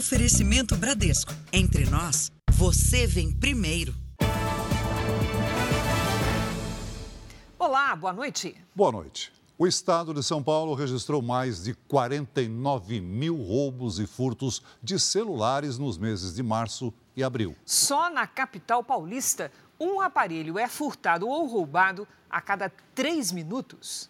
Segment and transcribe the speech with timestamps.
[0.00, 1.30] Oferecimento Bradesco.
[1.52, 3.94] Entre nós, você vem primeiro.
[7.58, 8.56] Olá, boa noite.
[8.74, 9.30] Boa noite.
[9.58, 15.76] O estado de São Paulo registrou mais de 49 mil roubos e furtos de celulares
[15.76, 17.54] nos meses de março e abril.
[17.66, 24.08] Só na capital paulista, um aparelho é furtado ou roubado a cada três minutos.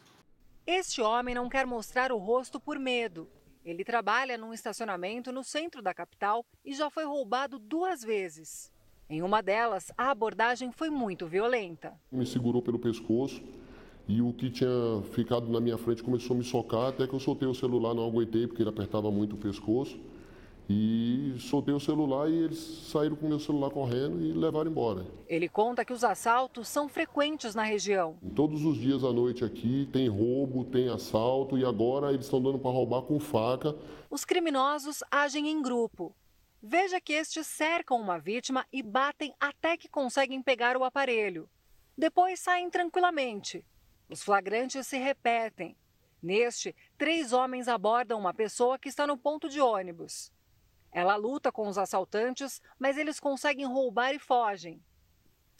[0.64, 3.26] Este homem não quer mostrar o rosto por medo.
[3.64, 8.72] Ele trabalha num estacionamento no centro da capital e já foi roubado duas vezes.
[9.08, 11.92] Em uma delas, a abordagem foi muito violenta.
[12.10, 13.42] Me segurou pelo pescoço
[14.08, 14.70] e o que tinha
[15.12, 18.06] ficado na minha frente começou a me socar, até que eu soltei o celular, não
[18.06, 20.00] aguentei porque ele apertava muito o pescoço.
[20.72, 25.04] E soltei o celular e eles saíram com o meu celular correndo e levaram embora.
[25.26, 28.16] Ele conta que os assaltos são frequentes na região.
[28.36, 32.56] Todos os dias à noite aqui tem roubo, tem assalto e agora eles estão dando
[32.56, 33.74] para roubar com faca.
[34.08, 36.14] Os criminosos agem em grupo.
[36.62, 41.50] Veja que estes cercam uma vítima e batem até que conseguem pegar o aparelho.
[41.98, 43.64] Depois saem tranquilamente.
[44.08, 45.76] Os flagrantes se repetem.
[46.22, 50.30] Neste, três homens abordam uma pessoa que está no ponto de ônibus.
[50.92, 54.82] Ela luta com os assaltantes, mas eles conseguem roubar e fogem.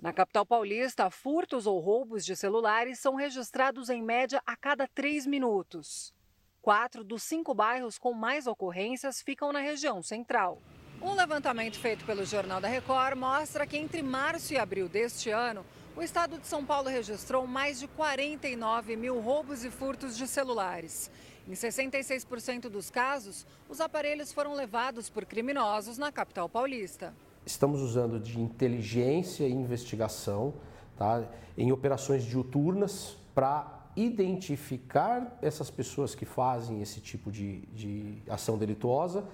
[0.03, 5.27] Na capital paulista, furtos ou roubos de celulares são registrados em média a cada três
[5.27, 6.15] minutos.
[6.63, 10.61] Quatro dos cinco bairros com mais ocorrências ficam na região central.
[11.03, 15.65] Um levantamento feito pelo Jornal da Record mostra que entre março e abril deste ano,
[15.97, 21.11] o estado de São Paulo registrou mais de 49 mil roubos e furtos de celulares.
[21.51, 27.13] Em 66% dos casos, os aparelhos foram levados por criminosos na capital paulista.
[27.45, 30.55] Estamos usando de inteligência e investigação
[30.97, 31.25] tá,
[31.59, 39.25] em operações diuturnas para identificar essas pessoas que fazem esse tipo de, de ação delituosa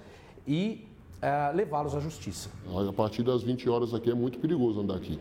[0.47, 2.48] e uh, levá-los à justiça.
[2.89, 5.21] A partir das 20 horas aqui é muito perigoso andar aqui.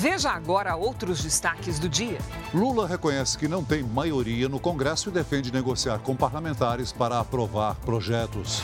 [0.00, 2.16] Veja agora outros destaques do dia.
[2.54, 7.74] Lula reconhece que não tem maioria no Congresso e defende negociar com parlamentares para aprovar
[7.84, 8.62] projetos.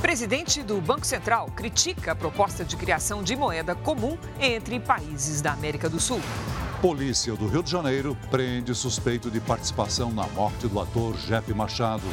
[0.00, 5.50] Presidente do Banco Central critica a proposta de criação de moeda comum entre países da
[5.50, 6.20] América do Sul.
[6.80, 12.04] Polícia do Rio de Janeiro prende suspeito de participação na morte do ator Jeff Machado.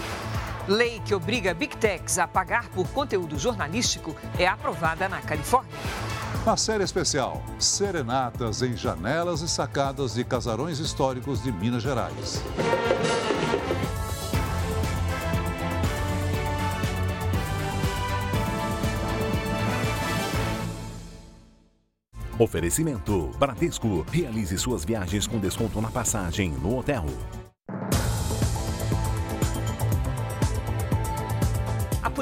[0.68, 5.70] Lei que obriga Big Techs a pagar por conteúdo jornalístico é aprovada na Califórnia.
[6.46, 12.40] Na série especial, serenatas em janelas e sacadas de casarões históricos de Minas Gerais.
[22.38, 24.06] Oferecimento Bradesco.
[24.12, 27.06] Realize suas viagens com desconto na passagem no hotel.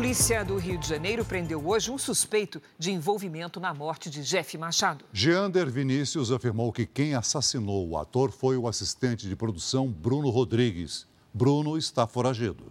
[0.03, 4.57] Polícia do Rio de Janeiro prendeu hoje um suspeito de envolvimento na morte de Jeff
[4.57, 5.05] Machado.
[5.13, 11.07] Geander Vinícius afirmou que quem assassinou o ator foi o assistente de produção Bruno Rodrigues.
[11.33, 12.69] Bruno está foragido.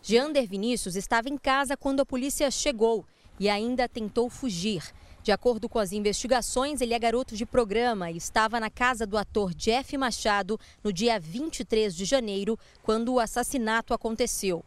[0.00, 3.04] Geander Vinícius estava em casa quando a polícia chegou
[3.40, 4.84] e ainda tentou fugir.
[5.24, 9.18] De acordo com as investigações, ele é garoto de programa e estava na casa do
[9.18, 14.64] ator Jeff Machado no dia 23 de janeiro, quando o assassinato aconteceu.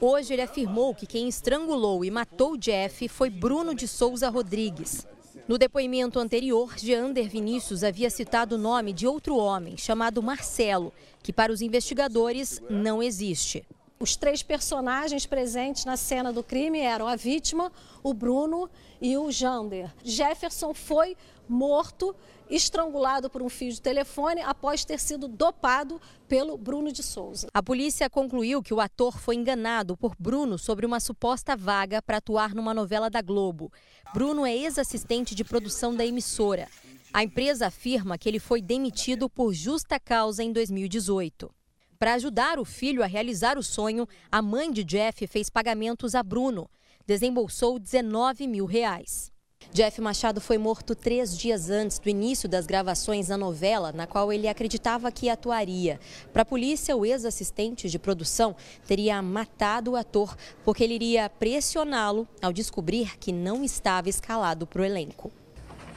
[0.00, 5.06] Hoje ele afirmou que quem estrangulou e matou Jeff foi Bruno de Souza Rodrigues.
[5.46, 10.92] No depoimento anterior, Geander Vinícius havia citado o nome de outro homem, chamado Marcelo,
[11.22, 13.64] que para os investigadores não existe.
[13.98, 17.72] Os três personagens presentes na cena do crime eram a vítima,
[18.02, 18.70] o Bruno
[19.00, 19.90] e o Jander.
[20.04, 21.16] Jefferson foi
[21.48, 22.14] morto
[22.50, 27.48] estrangulado por um fio de telefone após ter sido dopado pelo Bruno de Souza.
[27.52, 32.18] A polícia concluiu que o ator foi enganado por Bruno sobre uma suposta vaga para
[32.18, 33.72] atuar numa novela da Globo.
[34.14, 36.68] Bruno é ex-assistente de produção da emissora.
[37.12, 41.50] A empresa afirma que ele foi demitido por justa causa em 2018.
[41.98, 46.22] Para ajudar o filho a realizar o sonho, a mãe de Jeff fez pagamentos a
[46.22, 46.70] Bruno.
[47.06, 49.32] Desembolsou 19 mil reais.
[49.72, 54.32] Jeff Machado foi morto três dias antes do início das gravações da novela, na qual
[54.32, 56.00] ele acreditava que atuaria.
[56.32, 58.56] Para a polícia, o ex-assistente de produção
[58.86, 60.34] teria matado o ator
[60.64, 65.30] porque ele iria pressioná-lo ao descobrir que não estava escalado para o elenco.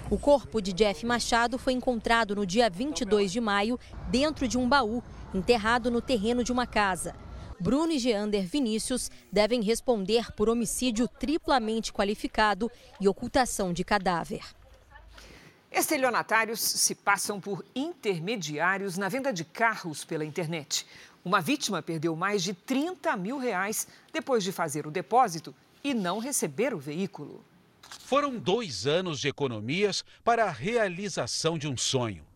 [0.09, 3.79] O corpo de Jeff Machado foi encontrado no dia 22 de maio
[4.09, 5.01] dentro de um baú,
[5.33, 7.15] enterrado no terreno de uma casa.
[7.61, 14.43] Bruno e Geander Vinícius devem responder por homicídio triplamente qualificado e ocultação de cadáver.
[15.71, 20.87] Estelionatários se passam por intermediários na venda de carros pela internet.
[21.23, 25.53] Uma vítima perdeu mais de 30 mil reais depois de fazer o depósito
[25.83, 27.45] e não receber o veículo.
[27.83, 32.30] Foram dois anos de economias para a realização de um sonho.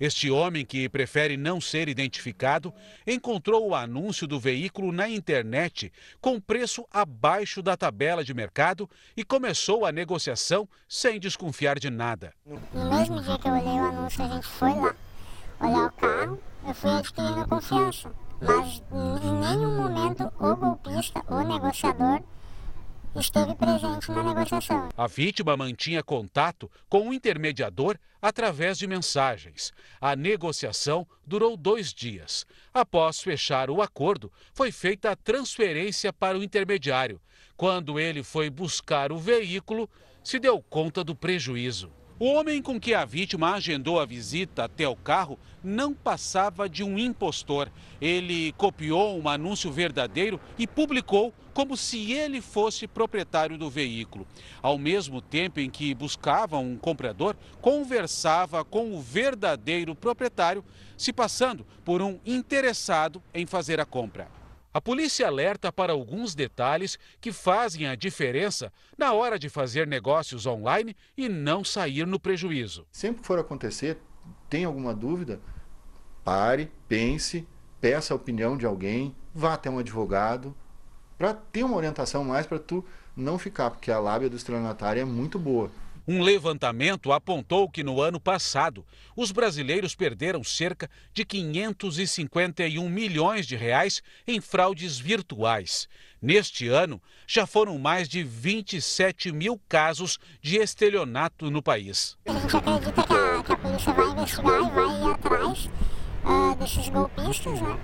[0.00, 2.72] Este homem, que prefere não ser identificado,
[3.06, 5.92] encontrou o anúncio do veículo na internet
[6.22, 12.32] com preço abaixo da tabela de mercado e começou a negociação sem desconfiar de nada.
[12.72, 14.94] No mesmo dia que eu olhei o anúncio, a gente foi lá
[15.60, 18.10] olhar o carro, eu fui adquirindo confiança.
[18.40, 22.22] Mas em nenhum momento o golpista, o negociador,
[23.16, 24.88] esteve presente na negociação.
[24.96, 29.72] A vítima mantinha contato com o intermediador através de mensagens.
[30.00, 32.46] A negociação durou dois dias.
[32.72, 37.20] Após fechar o acordo, foi feita a transferência para o intermediário.
[37.56, 39.88] Quando ele foi buscar o veículo,
[40.22, 41.90] se deu conta do prejuízo.
[42.22, 46.84] O homem com que a vítima agendou a visita até o carro não passava de
[46.84, 47.72] um impostor.
[47.98, 54.26] Ele copiou um anúncio verdadeiro e publicou como se ele fosse proprietário do veículo.
[54.60, 60.62] Ao mesmo tempo em que buscava um comprador, conversava com o verdadeiro proprietário,
[60.98, 64.39] se passando por um interessado em fazer a compra.
[64.72, 70.46] A polícia alerta para alguns detalhes que fazem a diferença na hora de fazer negócios
[70.46, 72.86] online e não sair no prejuízo.
[72.92, 73.98] Sempre que for acontecer,
[74.48, 75.40] tem alguma dúvida,
[76.22, 77.48] pare, pense,
[77.80, 80.54] peça a opinião de alguém, vá até um advogado,
[81.18, 82.84] para ter uma orientação mais para tu
[83.16, 85.68] não ficar, porque a lábia do estelionatário é muito boa.
[86.12, 88.84] Um levantamento apontou que no ano passado,
[89.14, 95.88] os brasileiros perderam cerca de 551 milhões de reais em fraudes virtuais.
[96.20, 102.18] Neste ano, já foram mais de 27 mil casos de estelionato no país.
[102.26, 105.70] A gente acredita que a, que a polícia vai investigar e vai ir atrás
[106.24, 107.78] uh, desses golpistas, né?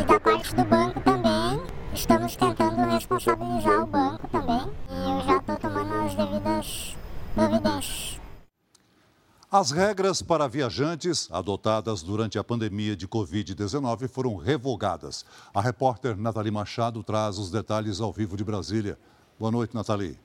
[0.00, 1.62] E da parte do banco também,
[1.92, 4.72] estamos tentando responsabilizar o banco também.
[4.88, 6.96] E eu já estou tomando as devidas
[7.34, 8.20] providências.
[9.52, 15.24] As regras para viajantes adotadas durante a pandemia de Covid-19 foram revogadas.
[15.52, 18.96] A repórter Nathalie Machado traz os detalhes ao vivo de Brasília.
[19.38, 20.16] Boa noite, Nathalie.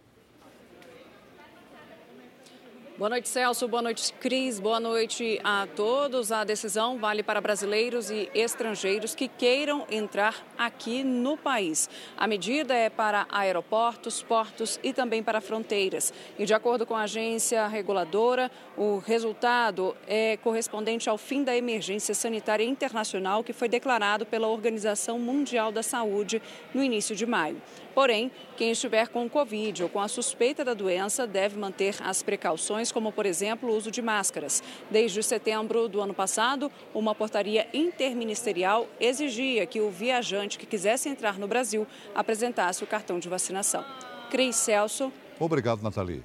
[2.98, 3.68] Boa noite, Celso.
[3.68, 4.58] Boa noite, Cris.
[4.58, 6.32] Boa noite a todos.
[6.32, 11.90] A decisão vale para brasileiros e estrangeiros que queiram entrar aqui no país.
[12.16, 16.14] A medida é para aeroportos, portos e também para fronteiras.
[16.40, 22.16] E de acordo com a agência reguladora, o resultado é correspondente ao fim da emergência
[22.16, 26.42] sanitária internacional que foi declarado pela Organização Mundial da Saúde
[26.74, 27.62] no início de maio.
[27.96, 32.92] Porém, quem estiver com Covid ou com a suspeita da doença deve manter as precauções,
[32.92, 34.62] como, por exemplo, o uso de máscaras.
[34.92, 41.40] Desde setembro do ano passado, uma portaria interministerial exigia que o viajante que quisesse entrar
[41.40, 43.86] no Brasil apresentasse o cartão de vacinação.
[44.30, 45.12] Cris Celso.
[45.40, 46.22] Obrigado, Nathalie.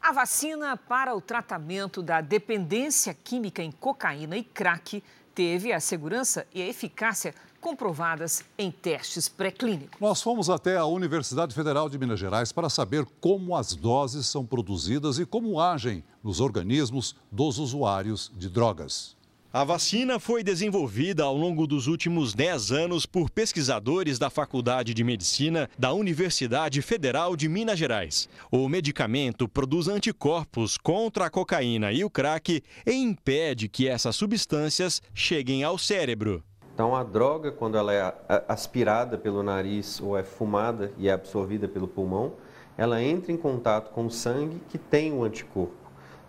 [0.00, 5.02] A vacina para o tratamento da dependência química em cocaína e crack
[5.34, 9.98] teve a segurança e a eficácia comprovadas em testes pré-clínicos.
[10.00, 14.44] Nós fomos até a Universidade Federal de Minas Gerais para saber como as doses são
[14.44, 19.16] produzidas e como agem nos organismos dos usuários de drogas.
[19.54, 25.04] A vacina foi desenvolvida ao longo dos últimos 10 anos por pesquisadores da Faculdade de
[25.04, 28.30] Medicina da Universidade Federal de Minas Gerais.
[28.50, 35.02] O medicamento produz anticorpos contra a cocaína e o crack e impede que essas substâncias
[35.14, 36.42] cheguem ao cérebro.
[36.74, 38.14] Então, a droga, quando ela é
[38.48, 42.32] aspirada pelo nariz ou é fumada e é absorvida pelo pulmão,
[42.78, 45.74] ela entra em contato com o sangue que tem o anticorpo.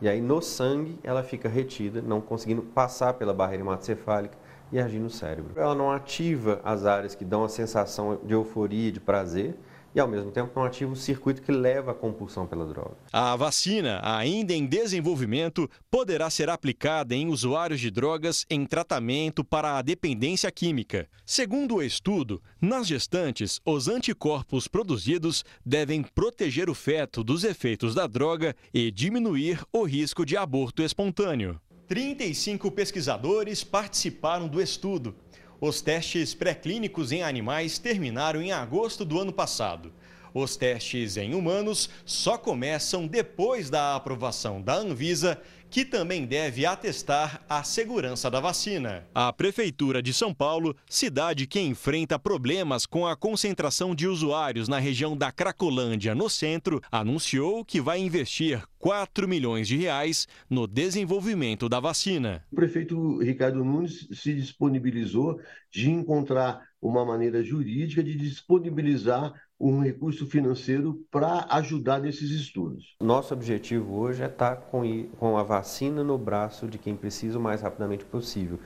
[0.01, 4.37] E aí, no sangue, ela fica retida, não conseguindo passar pela barreira hematocefálica
[4.69, 5.53] e agir no cérebro.
[5.55, 9.55] Ela não ativa as áreas que dão a sensação de euforia, de prazer,
[9.95, 12.97] e, ao mesmo tempo, não ativa o circuito que leva à compulsão pela droga.
[13.11, 19.77] A vacina, ainda em desenvolvimento, poderá ser aplicada em usuários de drogas em tratamento para
[19.77, 21.07] a dependência química.
[21.25, 28.07] Segundo o estudo, nas gestantes, os anticorpos produzidos devem proteger o feto dos efeitos da
[28.07, 31.59] droga e diminuir o risco de aborto espontâneo.
[31.87, 35.15] 35 pesquisadores participaram do estudo.
[35.65, 39.93] Os testes pré-clínicos em animais terminaram em agosto do ano passado.
[40.33, 45.41] Os testes em humanos só começam depois da aprovação da Anvisa,
[45.73, 49.07] que também deve atestar a segurança da vacina.
[49.11, 54.77] A Prefeitura de São Paulo, cidade que enfrenta problemas com a concentração de usuários na
[54.77, 61.67] região da Cracolândia, no centro, anunciou que vai investir 4 milhões de reais no desenvolvimento
[61.67, 62.45] da vacina.
[62.51, 65.39] O prefeito Ricardo Nunes se disponibilizou
[65.71, 72.95] de encontrar uma maneira jurídica de disponibilizar um recurso financeiro para ajudar nesses estudos.
[73.01, 74.83] Nosso objetivo hoje é estar com,
[75.17, 78.59] com a vacina no braço de quem precisa o mais rapidamente possível.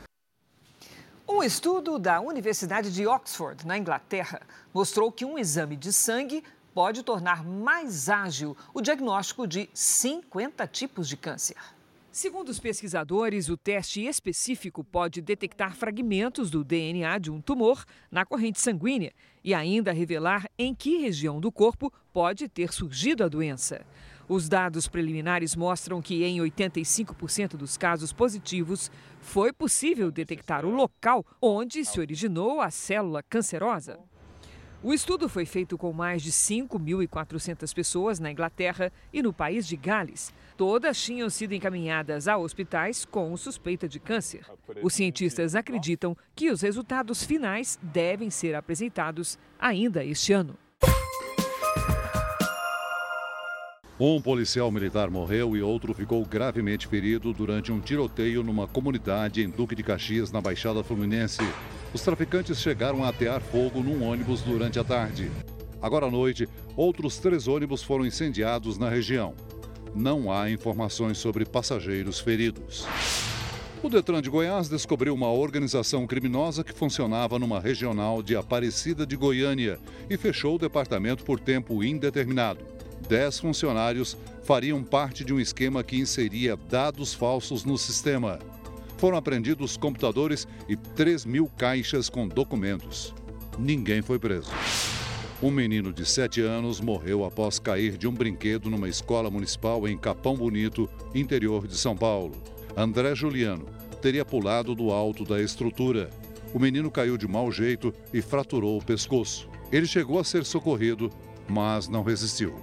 [1.30, 4.42] Um estudo da Universidade de Oxford, na Inglaterra,
[4.74, 11.10] mostrou que um exame de sangue pode tornar mais ágil o diagnóstico de 50 tipos
[11.10, 11.58] de câncer.
[12.18, 18.26] Segundo os pesquisadores, o teste específico pode detectar fragmentos do DNA de um tumor na
[18.26, 23.86] corrente sanguínea e ainda revelar em que região do corpo pode ter surgido a doença.
[24.28, 28.90] Os dados preliminares mostram que, em 85% dos casos positivos,
[29.22, 34.00] foi possível detectar o local onde se originou a célula cancerosa.
[34.84, 39.76] O estudo foi feito com mais de 5.400 pessoas na Inglaterra e no país de
[39.76, 40.32] Gales.
[40.56, 44.46] Todas tinham sido encaminhadas a hospitais com suspeita de câncer.
[44.84, 50.56] Os cientistas acreditam que os resultados finais devem ser apresentados ainda este ano.
[54.00, 59.50] Um policial militar morreu e outro ficou gravemente ferido durante um tiroteio numa comunidade em
[59.50, 61.42] Duque de Caxias, na Baixada Fluminense.
[61.98, 65.32] Os traficantes chegaram a atear fogo num ônibus durante a tarde.
[65.82, 69.34] Agora à noite, outros três ônibus foram incendiados na região
[69.96, 72.86] não há informações sobre passageiros feridos.
[73.82, 79.16] O Detran de Goiás descobriu uma organização criminosa que funcionava numa regional de Aparecida de
[79.16, 82.64] Goiânia e fechou o departamento por tempo indeterminado.
[83.10, 88.38] Dez funcionários fariam parte de um esquema que inseria dados falsos no sistema.
[88.98, 93.14] Foram apreendidos computadores e 3 mil caixas com documentos.
[93.58, 94.52] Ninguém foi preso.
[95.42, 99.96] Um menino de 7 anos morreu após cair de um brinquedo numa escola municipal em
[99.96, 102.34] Capão Bonito, interior de São Paulo.
[102.76, 103.66] André Juliano
[104.02, 106.10] teria pulado do alto da estrutura.
[106.54, 109.48] O menino caiu de mau jeito e fraturou o pescoço.
[109.72, 111.12] Ele chegou a ser socorrido,
[111.48, 112.56] mas não resistiu.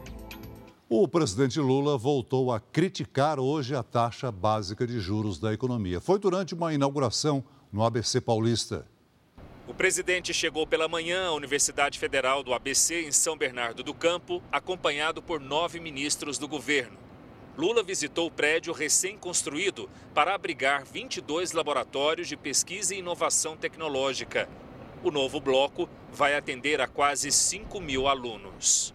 [0.87, 5.99] O presidente Lula voltou a criticar hoje a taxa básica de juros da economia.
[5.99, 8.87] Foi durante uma inauguração no ABC Paulista.
[9.67, 14.43] O presidente chegou pela manhã à Universidade Federal do ABC em São Bernardo do Campo,
[14.53, 16.99] acompanhado por nove ministros do governo.
[17.57, 24.51] Lula visitou o prédio recém-construído para abrigar 22 laboratórios de pesquisa e inovação tecnológica.
[25.03, 28.94] O novo bloco vai atender a quase 5 mil alunos.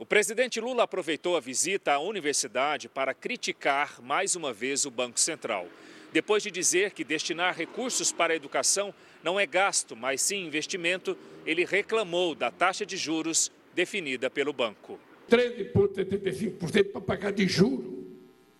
[0.00, 5.18] O presidente Lula aproveitou a visita à universidade para criticar mais uma vez o Banco
[5.18, 5.66] Central.
[6.12, 11.18] Depois de dizer que destinar recursos para a educação não é gasto, mas sim investimento,
[11.44, 15.00] ele reclamou da taxa de juros definida pelo banco.
[15.28, 18.06] 13,75% para pagar de juro.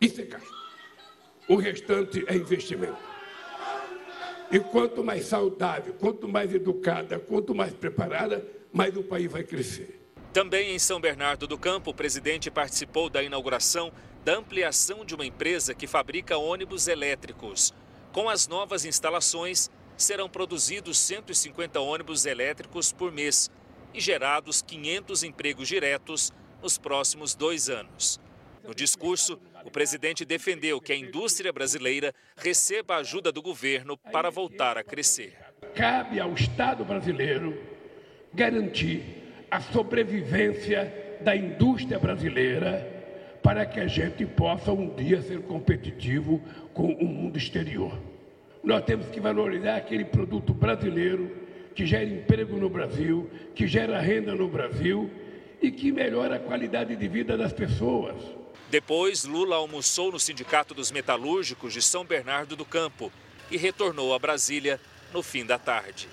[0.01, 0.59] Isso é gasto.
[1.49, 2.99] O restante é investimento.
[4.51, 9.98] E quanto mais saudável, quanto mais educada, quanto mais preparada, mais o país vai crescer.
[10.33, 13.93] Também em São Bernardo do Campo, o presidente participou da inauguração
[14.25, 17.73] da ampliação de uma empresa que fabrica ônibus elétricos.
[18.13, 23.51] Com as novas instalações, serão produzidos 150 ônibus elétricos por mês
[23.95, 26.33] e gerados 500 empregos diretos
[26.63, 28.21] nos próximos dois anos.
[28.63, 34.31] No discurso, o presidente defendeu que a indústria brasileira receba a ajuda do governo para
[34.31, 35.39] voltar a crescer.
[35.75, 37.59] Cabe ao Estado brasileiro
[38.35, 42.97] garantir a sobrevivência da indústria brasileira
[43.43, 46.43] para que a gente possa um dia ser competitivo
[46.75, 47.99] com o mundo exterior.
[48.63, 51.31] Nós temos que valorizar aquele produto brasileiro
[51.75, 55.11] que gera emprego no Brasil, que gera renda no Brasil
[55.63, 58.17] e que melhora a qualidade de vida das pessoas.
[58.71, 63.11] Depois, Lula almoçou no Sindicato dos Metalúrgicos de São Bernardo do Campo
[63.51, 64.79] e retornou a Brasília
[65.13, 66.09] no fim da tarde.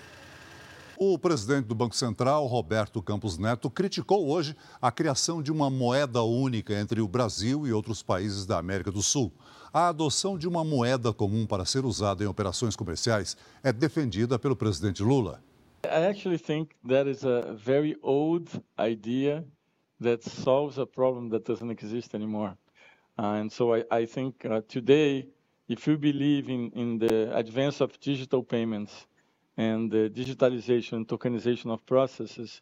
[0.97, 6.23] O presidente do Banco Central, Roberto Campos Neto, criticou hoje a criação de uma moeda
[6.23, 9.29] única entre o Brasil e outros países da América do Sul.
[9.73, 14.55] A adoção de uma moeda comum para ser usada em operações comerciais é defendida pelo
[14.55, 15.43] presidente Lula.
[15.83, 18.49] I actually think that is a very old
[18.79, 19.45] idea
[20.01, 22.55] that solves a problem that doesn't exist anymore.
[23.19, 25.27] Uh, and so I, I think uh, today,
[25.67, 29.07] if you believe in, in the advance of digital payments
[29.57, 32.61] and the digitalization and tokenization of processes,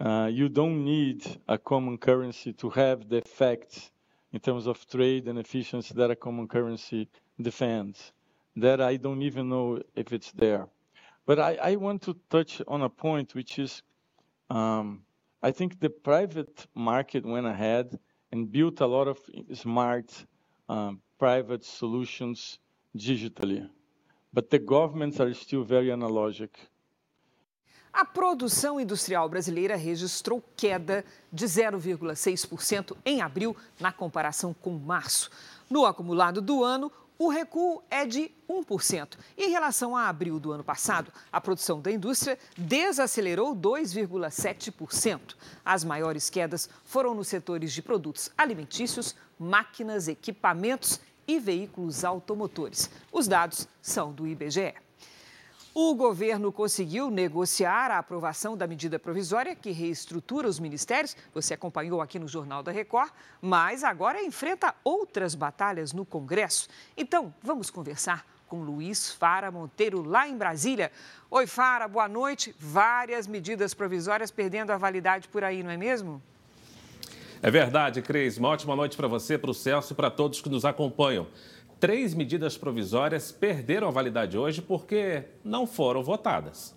[0.00, 3.90] uh, you don't need a common currency to have the effects
[4.32, 7.08] in terms of trade and efficiency that a common currency
[7.40, 8.12] defends.
[8.56, 10.68] That I don't even know if it's there.
[11.26, 13.82] But I, I want to touch on a point which is
[14.50, 15.02] um,
[15.42, 17.98] I think the private market went ahead
[18.32, 19.18] and built a lot of
[19.52, 20.26] smart
[20.68, 22.58] um, private solutions
[22.96, 23.68] digitally.
[24.34, 26.50] But the governments are still very analogic.
[27.92, 35.30] A produção industrial brasileira registrou queda de 0,6% em abril, na comparação com março.
[35.70, 39.16] No acumulado do ano, o recuo é de 1%.
[39.38, 45.36] E em relação a abril do ano passado, a produção da indústria desacelerou 2,7%.
[45.64, 52.90] As maiores quedas foram nos setores de produtos alimentícios, máquinas, equipamentos e veículos automotores.
[53.12, 54.74] Os dados são do IBGE.
[55.76, 61.16] O governo conseguiu negociar a aprovação da medida provisória que reestrutura os ministérios.
[61.34, 63.10] Você acompanhou aqui no Jornal da Record,
[63.42, 66.68] mas agora enfrenta outras batalhas no Congresso.
[66.96, 70.92] Então, vamos conversar com Luiz Fara Monteiro, lá em Brasília.
[71.28, 72.54] Oi, Fara, boa noite.
[72.56, 76.22] Várias medidas provisórias perdendo a validade por aí, não é mesmo?
[77.44, 78.38] É verdade, Cris.
[78.38, 81.26] Uma ótima noite para você, para o Celso e para todos que nos acompanham
[81.78, 86.73] três medidas provisórias perderam a validade hoje porque não foram votadas.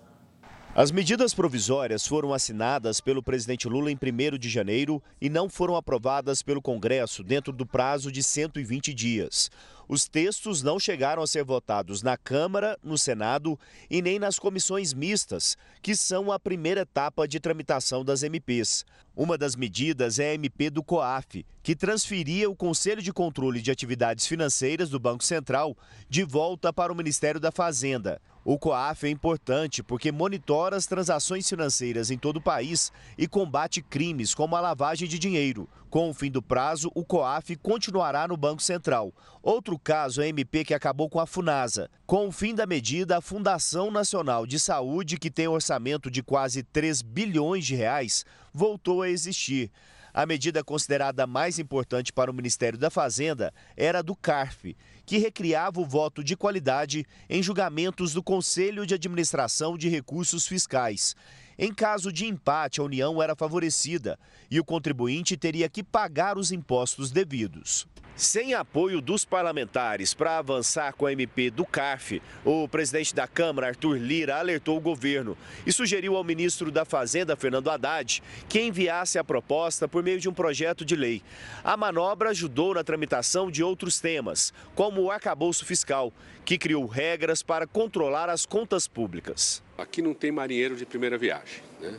[0.79, 5.75] As medidas provisórias foram assinadas pelo presidente Lula em 1 de janeiro e não foram
[5.75, 9.50] aprovadas pelo Congresso dentro do prazo de 120 dias.
[9.89, 13.57] Os textos não chegaram a ser votados na Câmara, no Senado
[13.89, 18.86] e nem nas comissões mistas, que são a primeira etapa de tramitação das MPs.
[19.15, 23.72] Uma das medidas é a MP do COAF, que transferia o Conselho de Controle de
[23.72, 25.75] Atividades Financeiras do Banco Central
[26.07, 28.22] de volta para o Ministério da Fazenda.
[28.50, 33.82] O COAF é importante porque monitora as transações financeiras em todo o país e combate
[33.82, 35.68] crimes como a lavagem de dinheiro.
[35.89, 39.12] Com o fim do prazo, o COAF continuará no Banco Central.
[39.44, 41.89] Outro caso é a MP que acabou com a FUNASA.
[42.06, 46.63] Com o fim da medida, a Fundação Nacional de Saúde, que tem orçamento de quase
[46.63, 48.24] 3 bilhões de reais,
[48.54, 49.70] voltou a existir.
[50.13, 54.75] A medida considerada mais importante para o Ministério da Fazenda era a do CARF,
[55.08, 61.16] que recriava o voto de qualidade em julgamentos do Conselho de Administração de Recursos Fiscais.
[61.58, 64.20] Em caso de empate, a União era favorecida
[64.51, 67.88] e o contribuinte teria que pagar os impostos devidos.
[68.18, 73.68] Sem apoio dos parlamentares para avançar com a MP do CARF, o presidente da Câmara,
[73.68, 79.20] Arthur Lira, alertou o governo e sugeriu ao ministro da Fazenda, Fernando Haddad, que enviasse
[79.20, 81.22] a proposta por meio de um projeto de lei.
[81.64, 86.12] A manobra ajudou na tramitação de outros temas, como o arcabouço fiscal,
[86.44, 89.62] que criou regras para controlar as contas públicas.
[89.77, 91.62] Aqui não tem marinheiro de primeira viagem.
[91.80, 91.96] Né?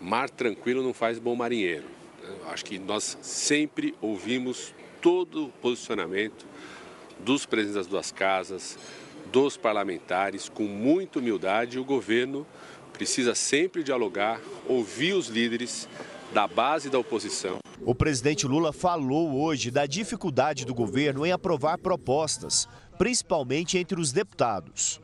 [0.00, 1.86] Mar tranquilo não faz bom marinheiro.
[2.22, 2.36] Né?
[2.52, 6.46] Acho que nós sempre ouvimos todo o posicionamento
[7.20, 8.78] dos presidentes das duas casas,
[9.32, 11.78] dos parlamentares, com muita humildade.
[11.78, 12.46] O governo
[12.92, 15.88] precisa sempre dialogar, ouvir os líderes
[16.32, 17.58] da base da oposição.
[17.80, 24.12] O presidente Lula falou hoje da dificuldade do governo em aprovar propostas, principalmente entre os
[24.12, 25.00] deputados.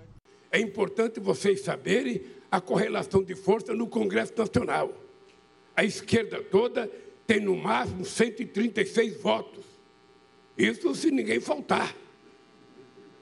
[0.50, 4.92] É importante vocês saberem a correlação de força no Congresso Nacional.
[5.76, 6.90] A esquerda toda
[7.26, 9.73] tem no máximo 136 votos.
[10.56, 11.94] Isso se ninguém faltar.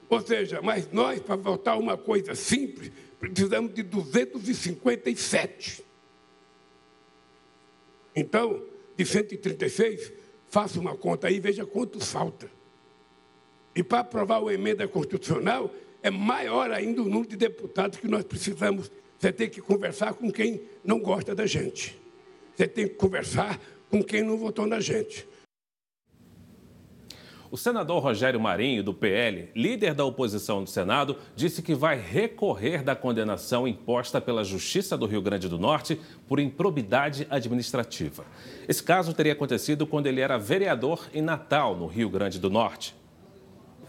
[0.09, 5.83] Ou seja, mas nós, para votar uma coisa simples, precisamos de 257.
[8.15, 8.63] Então,
[8.95, 10.13] de 136,
[10.47, 12.49] faça uma conta aí, veja quantos falta.
[13.75, 18.23] E para aprovar uma emenda constitucional, é maior ainda o número de deputados que nós
[18.23, 18.91] precisamos.
[19.17, 21.99] Você tem que conversar com quem não gosta da gente.
[22.55, 25.27] Você tem que conversar com quem não votou na gente.
[27.53, 32.81] O senador Rogério Marinho, do PL, líder da oposição no Senado, disse que vai recorrer
[32.81, 38.25] da condenação imposta pela Justiça do Rio Grande do Norte por improbidade administrativa.
[38.67, 42.95] Esse caso teria acontecido quando ele era vereador em Natal, no Rio Grande do Norte.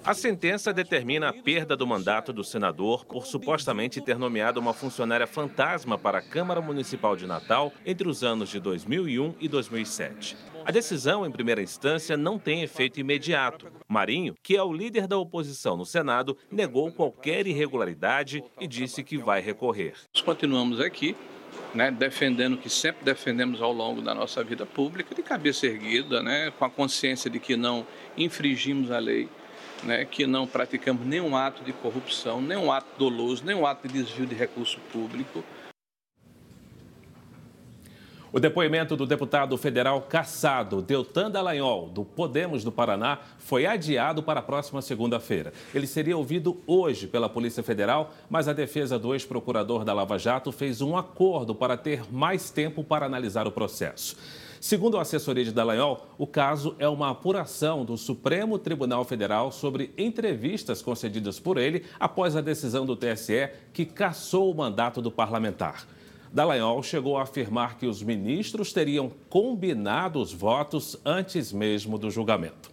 [0.06, 5.26] A sentença determina a perda do mandato do senador por supostamente ter nomeado uma funcionária
[5.26, 10.36] fantasma para a Câmara Municipal de Natal entre os anos de 2001 e 2007.
[10.62, 13.72] A decisão, em primeira instância, não tem efeito imediato.
[13.88, 19.16] Marinho, que é o líder da oposição no Senado, negou qualquer irregularidade e disse que
[19.16, 19.94] vai recorrer.
[20.14, 21.16] Nós continuamos aqui,
[21.74, 26.22] né, defendendo o que sempre defendemos ao longo da nossa vida pública, de cabeça erguida,
[26.22, 27.86] né, com a consciência de que não
[28.18, 29.30] infringimos a lei,
[29.84, 34.26] né, que não praticamos nenhum ato de corrupção, nenhum ato doloso, nenhum ato de desvio
[34.26, 35.44] de recurso público.
[38.34, 44.40] O depoimento do deputado federal caçado, Deltan Dallagnol, do Podemos do Paraná, foi adiado para
[44.40, 45.52] a próxima segunda-feira.
[45.72, 50.50] Ele seria ouvido hoje pela Polícia Federal, mas a defesa do ex-procurador da Lava Jato
[50.50, 54.16] fez um acordo para ter mais tempo para analisar o processo.
[54.64, 59.92] Segundo a assessoria de Dallagnol, o caso é uma apuração do Supremo Tribunal Federal sobre
[59.98, 65.86] entrevistas concedidas por ele após a decisão do TSE que cassou o mandato do parlamentar.
[66.32, 72.72] Dallagnol chegou a afirmar que os ministros teriam combinado os votos antes mesmo do julgamento.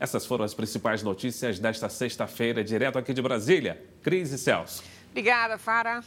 [0.00, 3.80] Essas foram as principais notícias desta sexta-feira, direto aqui de Brasília.
[4.02, 4.82] Cris e Celso.
[5.12, 6.02] Obrigada, Fara.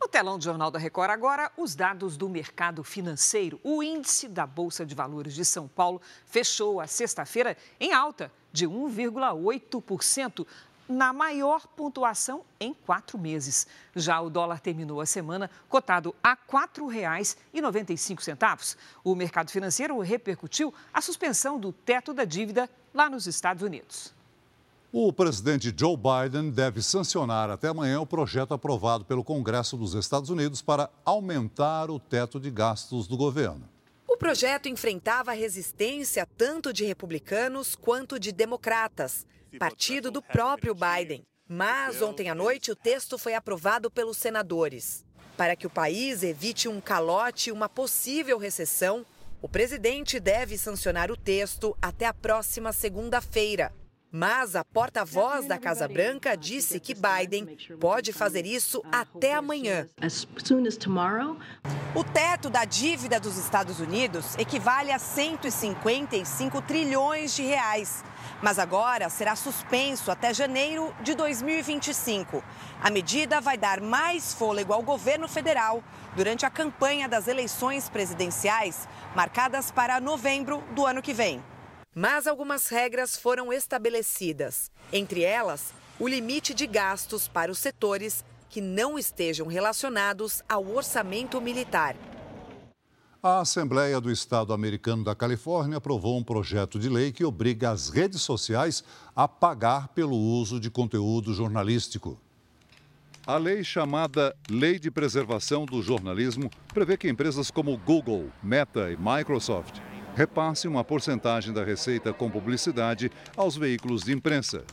[0.00, 3.60] No telão do Jornal da Record, agora, os dados do mercado financeiro.
[3.62, 8.66] O índice da Bolsa de Valores de São Paulo fechou a sexta-feira em alta de
[8.66, 10.46] 1,8%,
[10.88, 13.66] na maior pontuação em quatro meses.
[13.94, 18.78] Já o dólar terminou a semana cotado a R$ 4,95.
[19.04, 24.18] O mercado financeiro repercutiu a suspensão do teto da dívida lá nos Estados Unidos.
[24.92, 30.30] O presidente Joe Biden deve sancionar até amanhã o projeto aprovado pelo Congresso dos Estados
[30.30, 33.68] Unidos para aumentar o teto de gastos do governo.
[34.08, 39.24] O projeto enfrentava resistência tanto de republicanos quanto de democratas
[39.60, 41.22] partido do próprio Biden.
[41.48, 45.04] Mas ontem à noite o texto foi aprovado pelos senadores.
[45.36, 49.06] Para que o país evite um calote e uma possível recessão,
[49.40, 53.72] o presidente deve sancionar o texto até a próxima segunda-feira.
[54.12, 59.88] Mas a porta-voz da Casa Branca disse que Biden pode fazer isso até amanhã.
[61.94, 68.04] O teto da dívida dos Estados Unidos equivale a 155 trilhões de reais
[68.42, 72.42] mas agora será suspenso até janeiro de 2025.
[72.82, 75.82] A medida vai dar mais fôlego ao governo federal
[76.16, 81.42] durante a campanha das eleições presidenciais, marcadas para novembro do ano que vem.
[81.94, 88.60] Mas algumas regras foram estabelecidas, entre elas, o limite de gastos para os setores que
[88.60, 91.96] não estejam relacionados ao orçamento militar.
[93.20, 97.90] A Assembleia do Estado americano da Califórnia aprovou um projeto de lei que obriga as
[97.90, 102.16] redes sociais a pagar pelo uso de conteúdo jornalístico.
[103.26, 108.96] A lei chamada Lei de Preservação do Jornalismo prevê que empresas como Google, Meta e
[108.96, 114.64] Microsoft repassem uma porcentagem da receita com publicidade aos veículos de imprensa.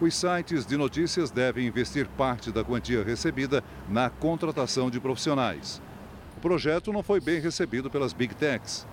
[0.00, 5.80] Os sites de notícias devem investir parte da quantia recebida na contratação de profissionais
[6.44, 8.86] projeto não foi bem recebido pelas Big Techs.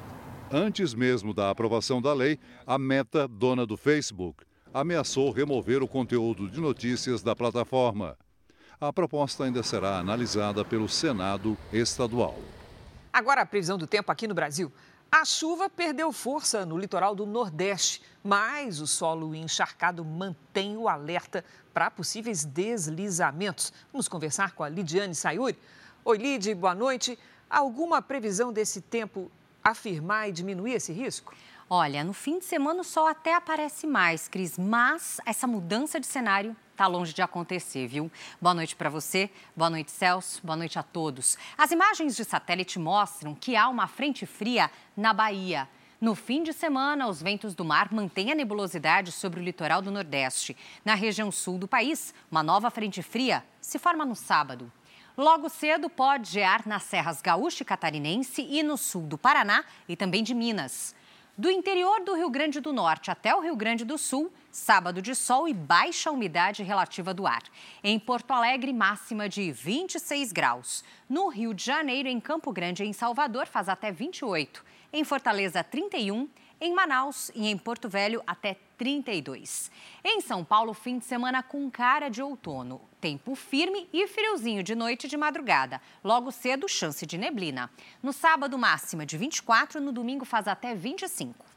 [0.49, 6.49] Antes mesmo da aprovação da lei, a Meta, dona do Facebook, ameaçou remover o conteúdo
[6.49, 8.17] de notícias da plataforma.
[8.79, 12.39] A proposta ainda será analisada pelo Senado estadual.
[13.11, 14.71] Agora a previsão do tempo aqui no Brasil.
[15.13, 21.43] A chuva perdeu força no litoral do Nordeste, mas o solo encharcado mantém o alerta
[21.73, 23.73] para possíveis deslizamentos.
[23.91, 25.59] Vamos conversar com a Lidiane Sayuri.
[26.05, 27.19] Oi, Lid, boa noite.
[27.49, 29.29] Alguma previsão desse tempo
[29.61, 31.35] afirmar e diminuir esse risco?
[31.69, 36.07] Olha, no fim de semana o sol até aparece mais, Cris, mas essa mudança de
[36.07, 38.11] cenário está longe de acontecer, viu?
[38.41, 41.37] Boa noite para você, boa noite, Celso, boa noite a todos.
[41.55, 45.69] As imagens de satélite mostram que há uma frente fria na Bahia.
[45.99, 49.91] No fim de semana, os ventos do mar mantêm a nebulosidade sobre o litoral do
[49.91, 50.57] Nordeste.
[50.83, 54.71] Na região sul do país, uma nova frente fria se forma no sábado.
[55.15, 59.95] Logo cedo pode gear nas serras gaúcha e catarinense e no sul do Paraná e
[59.95, 60.95] também de Minas.
[61.37, 65.15] Do interior do Rio Grande do Norte até o Rio Grande do Sul, sábado de
[65.15, 67.41] sol e baixa umidade relativa do ar.
[67.81, 70.83] Em Porto Alegre, máxima de 26 graus.
[71.07, 74.61] No Rio de Janeiro, em Campo Grande e em Salvador, faz até 28.
[74.91, 76.27] Em Fortaleza, 31
[76.61, 79.71] em Manaus e em Porto Velho, até 32.
[80.05, 82.79] Em São Paulo, fim de semana com cara de outono.
[83.01, 85.81] Tempo firme e friozinho de noite e de madrugada.
[86.03, 87.71] Logo cedo, chance de neblina.
[88.03, 91.50] No sábado, máxima de 24, no domingo faz até 25.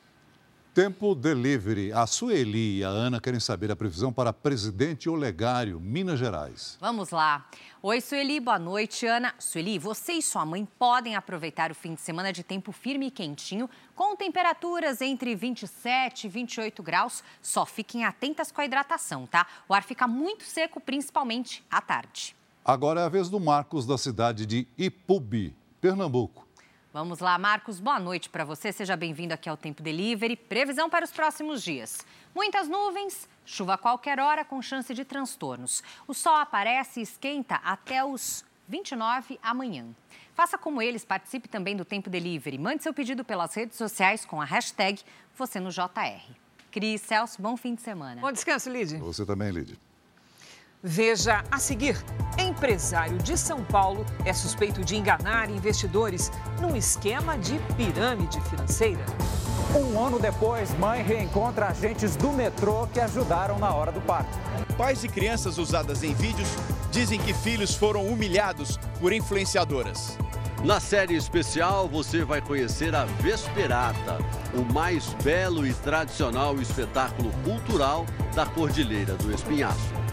[0.74, 1.92] Tempo Delivery.
[1.92, 6.76] A Sueli e a Ana querem saber a previsão para Presidente Olegário, Minas Gerais.
[6.80, 7.46] Vamos lá.
[7.80, 9.32] Oi, Sueli, boa noite, Ana.
[9.38, 13.10] Sueli, você e sua mãe podem aproveitar o fim de semana de tempo firme e
[13.12, 17.22] quentinho, com temperaturas entre 27 e 28 graus.
[17.40, 19.46] Só fiquem atentas com a hidratação, tá?
[19.68, 22.34] O ar fica muito seco, principalmente à tarde.
[22.64, 26.43] Agora é a vez do Marcos, da cidade de Ipubi, Pernambuco.
[26.94, 28.70] Vamos lá, Marcos, boa noite para você.
[28.70, 30.36] Seja bem-vindo aqui ao Tempo Delivery.
[30.36, 32.06] Previsão para os próximos dias.
[32.32, 35.82] Muitas nuvens, chuva a qualquer hora com chance de transtornos.
[36.06, 39.86] O sol aparece e esquenta até os 29 amanhã.
[40.34, 42.58] Faça como eles, participe também do Tempo Delivery.
[42.58, 45.02] Mande seu pedido pelas redes sociais com a hashtag
[45.36, 46.30] você no JR.
[46.70, 48.20] Cris, Celso, bom fim de semana.
[48.20, 48.98] Bom descanso, Lid.
[48.98, 49.76] Você também, Lid.
[50.86, 51.96] Veja a seguir:
[52.38, 59.02] empresário de São Paulo é suspeito de enganar investidores num esquema de pirâmide financeira.
[59.74, 64.38] Um ano depois, mãe reencontra agentes do metrô que ajudaram na hora do parto.
[64.76, 66.48] Pais de crianças usadas em vídeos
[66.90, 70.18] dizem que filhos foram humilhados por influenciadoras.
[70.62, 74.18] Na série especial, você vai conhecer a Vesperata,
[74.52, 80.03] o mais belo e tradicional espetáculo cultural da Cordilheira do Espinhaço.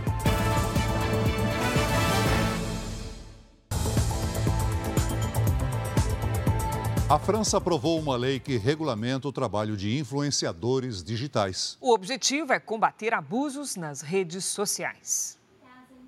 [7.12, 11.78] A França aprovou uma lei que regulamenta o trabalho de influenciadores digitais.
[11.82, 15.38] O objetivo é combater abusos nas redes sociais.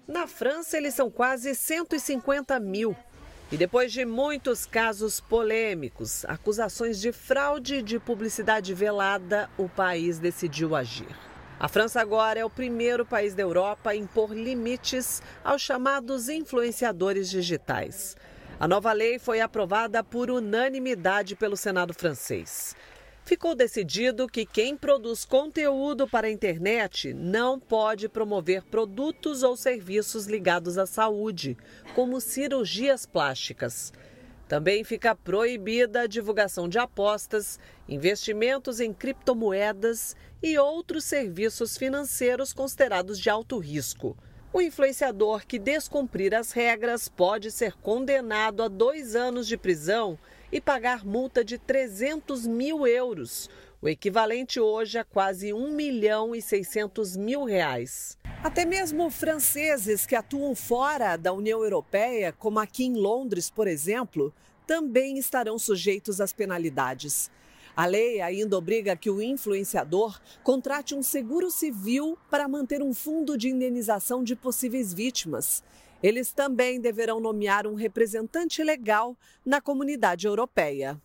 [0.08, 2.96] Na França, eles são quase 150 mil.
[3.52, 10.20] E depois de muitos casos polêmicos, acusações de fraude e de publicidade velada, o país
[10.20, 11.14] decidiu agir.
[11.60, 17.30] A França agora é o primeiro país da Europa a impor limites aos chamados influenciadores
[17.30, 18.16] digitais.
[18.64, 22.74] A nova lei foi aprovada por unanimidade pelo Senado francês.
[23.26, 30.28] Ficou decidido que quem produz conteúdo para a internet não pode promover produtos ou serviços
[30.28, 31.58] ligados à saúde,
[31.94, 33.92] como cirurgias plásticas.
[34.48, 43.20] Também fica proibida a divulgação de apostas, investimentos em criptomoedas e outros serviços financeiros considerados
[43.20, 44.16] de alto risco.
[44.56, 50.16] O influenciador que descumprir as regras pode ser condenado a dois anos de prisão
[50.52, 53.50] e pagar multa de 300 mil euros,
[53.82, 58.16] o equivalente hoje a quase 1 milhão e 600 mil reais.
[58.44, 64.32] Até mesmo franceses que atuam fora da União Europeia, como aqui em Londres, por exemplo,
[64.68, 67.32] também estarão sujeitos às penalidades.
[67.76, 73.36] A lei ainda obriga que o influenciador contrate um seguro civil para manter um fundo
[73.36, 75.64] de indenização de possíveis vítimas.
[76.02, 81.02] Eles também deverão nomear um representante legal na comunidade europeia.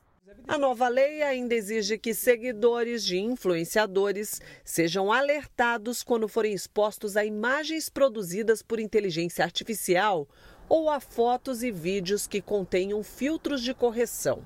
[0.47, 7.25] A nova lei ainda exige que seguidores de influenciadores sejam alertados quando forem expostos a
[7.25, 10.29] imagens produzidas por inteligência artificial
[10.69, 14.43] ou a fotos e vídeos que contenham filtros de correção.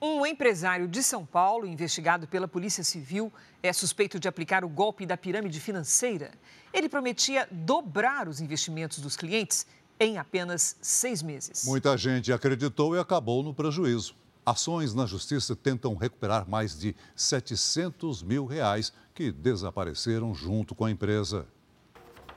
[0.00, 5.06] Um empresário de São Paulo, investigado pela Polícia Civil, é suspeito de aplicar o golpe
[5.06, 6.32] da pirâmide financeira.
[6.72, 9.66] Ele prometia dobrar os investimentos dos clientes
[9.98, 11.64] em apenas seis meses.
[11.64, 14.14] Muita gente acreditou e acabou no prejuízo.
[14.44, 20.90] Ações na justiça tentam recuperar mais de 700 mil reais que desapareceram junto com a
[20.90, 21.46] empresa.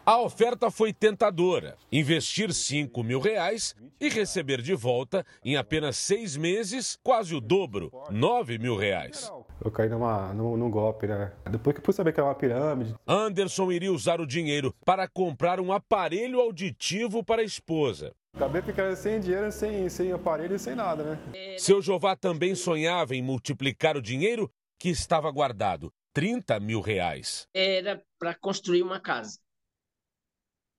[0.08, 6.38] A oferta foi tentadora: investir 5 mil reais e receber de volta, em apenas seis
[6.38, 9.30] meses, quase o dobro, 9 mil reais.
[9.62, 11.34] Eu caí numa, num, num golpe, né?
[11.52, 12.96] Depois que eu fui saber que era uma pirâmide.
[13.06, 18.16] Anderson iria usar o dinheiro para comprar um aparelho auditivo para a esposa.
[18.34, 21.58] Acabei ficando sem dinheiro, sem, sem aparelho e sem nada, né?
[21.58, 27.46] Seu Jová também sonhava em multiplicar o dinheiro que estava guardado, 30 mil reais.
[27.54, 29.38] Era para construir uma casa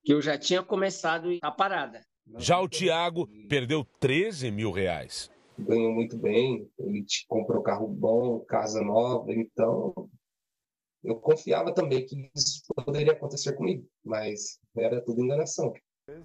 [0.03, 2.01] que eu já tinha começado a parada.
[2.37, 5.31] Já o Tiago perdeu 13 mil reais.
[5.57, 9.93] Ganhou muito bem, ele comprou carro bom, casa nova, então
[11.03, 15.73] eu confiava também que isso poderia acontecer comigo, mas era tudo enganação.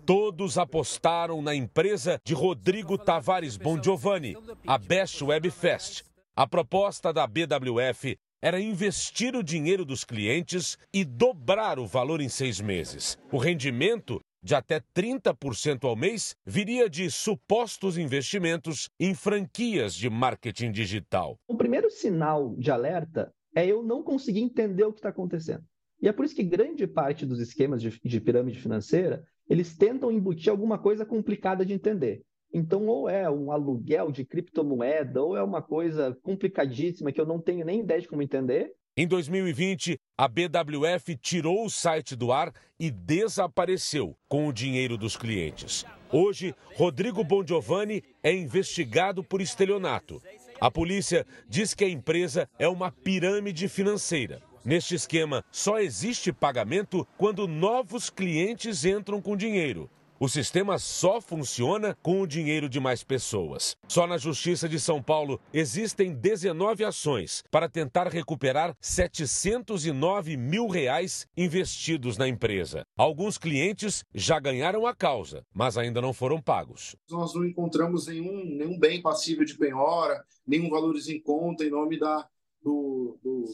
[0.06, 6.04] Todos apostaram na empresa de Rodrigo Tavares Bongiovanni, a Best Web Fest.
[6.36, 12.28] A proposta da BWF era investir o dinheiro dos clientes e dobrar o valor em
[12.28, 13.18] seis meses.
[13.32, 20.72] O rendimento de até 30% ao mês viria de supostos investimentos em franquias de marketing
[20.72, 21.38] digital.
[21.48, 25.64] O primeiro sinal de alerta é eu não conseguir entender o que está acontecendo.
[26.02, 30.12] E é por isso que grande parte dos esquemas de, de pirâmide financeira, eles tentam
[30.12, 32.22] embutir alguma coisa complicada de entender.
[32.54, 37.40] Então, ou é um aluguel de criptomoeda, ou é uma coisa complicadíssima que eu não
[37.40, 38.72] tenho nem ideia de como entender.
[38.96, 45.16] Em 2020, a BWF tirou o site do ar e desapareceu com o dinheiro dos
[45.16, 45.84] clientes.
[46.12, 50.22] Hoje, Rodrigo Bongiovanni é investigado por estelionato.
[50.60, 54.40] A polícia diz que a empresa é uma pirâmide financeira.
[54.64, 59.90] Neste esquema, só existe pagamento quando novos clientes entram com dinheiro.
[60.20, 63.76] O sistema só funciona com o dinheiro de mais pessoas.
[63.88, 71.26] Só na Justiça de São Paulo existem 19 ações para tentar recuperar 709 mil reais
[71.36, 72.86] investidos na empresa.
[72.96, 76.94] Alguns clientes já ganharam a causa, mas ainda não foram pagos.
[77.10, 81.98] Nós não encontramos nenhum, nenhum bem passível de penhora, nenhum valores em conta em nome
[81.98, 82.28] da,
[82.62, 83.44] do, do,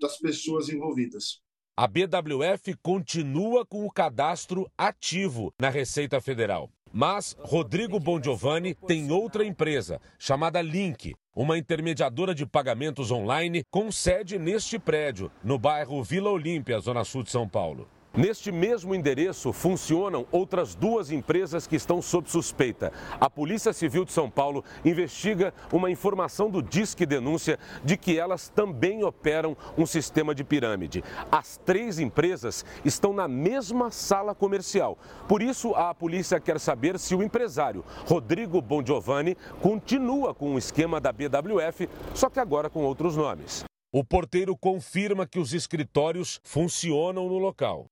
[0.00, 1.42] das pessoas envolvidas.
[1.80, 6.68] A BWF continua com o cadastro ativo na Receita Federal.
[6.92, 14.40] Mas Rodrigo Bongiovanni tem outra empresa, chamada Link, uma intermediadora de pagamentos online com sede
[14.40, 17.88] neste prédio, no bairro Vila Olímpia, Zona Sul de São Paulo.
[18.18, 22.92] Neste mesmo endereço funcionam outras duas empresas que estão sob suspeita.
[23.20, 28.48] A Polícia Civil de São Paulo investiga uma informação do Disque Denúncia de que elas
[28.48, 31.04] também operam um sistema de pirâmide.
[31.30, 34.98] As três empresas estão na mesma sala comercial.
[35.28, 41.00] Por isso, a polícia quer saber se o empresário Rodrigo Bongiovanni continua com o esquema
[41.00, 43.68] da BWF, só que agora com outros nomes.
[43.90, 47.86] O porteiro confirma que os escritórios funcionam no local.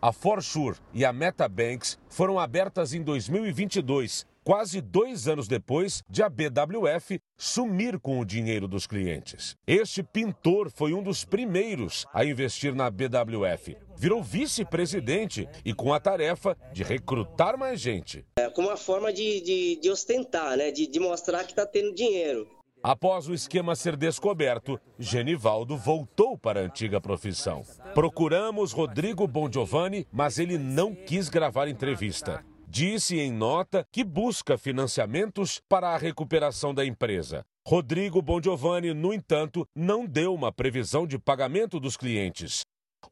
[0.00, 6.30] A Forsure e a MetaBanks foram abertas em 2022, quase dois anos depois de a
[6.30, 9.54] BWF sumir com o dinheiro dos clientes.
[9.66, 13.76] Este pintor foi um dos primeiros a investir na BWF.
[13.98, 18.24] Virou vice-presidente e com a tarefa de recrutar mais gente.
[18.38, 20.70] É, como uma forma de, de, de ostentar, né?
[20.70, 22.55] de, de mostrar que está tendo dinheiro.
[22.88, 27.64] Após o esquema ser descoberto, Genivaldo voltou para a antiga profissão.
[27.92, 32.44] Procuramos Rodrigo Bongiovanni, mas ele não quis gravar entrevista.
[32.68, 37.44] Disse em nota que busca financiamentos para a recuperação da empresa.
[37.66, 42.60] Rodrigo Bongiovanni, no entanto, não deu uma previsão de pagamento dos clientes.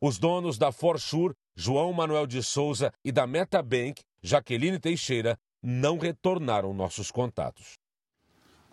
[0.00, 6.72] Os donos da Forsure, João Manuel de Souza, e da Metabank, Jaqueline Teixeira, não retornaram
[6.72, 7.74] nossos contatos.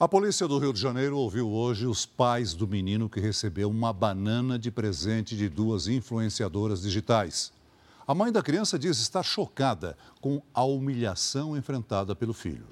[0.01, 3.93] A polícia do Rio de Janeiro ouviu hoje os pais do menino que recebeu uma
[3.93, 7.53] banana de presente de duas influenciadoras digitais.
[8.07, 12.65] A mãe da criança diz estar chocada com a humilhação enfrentada pelo filho.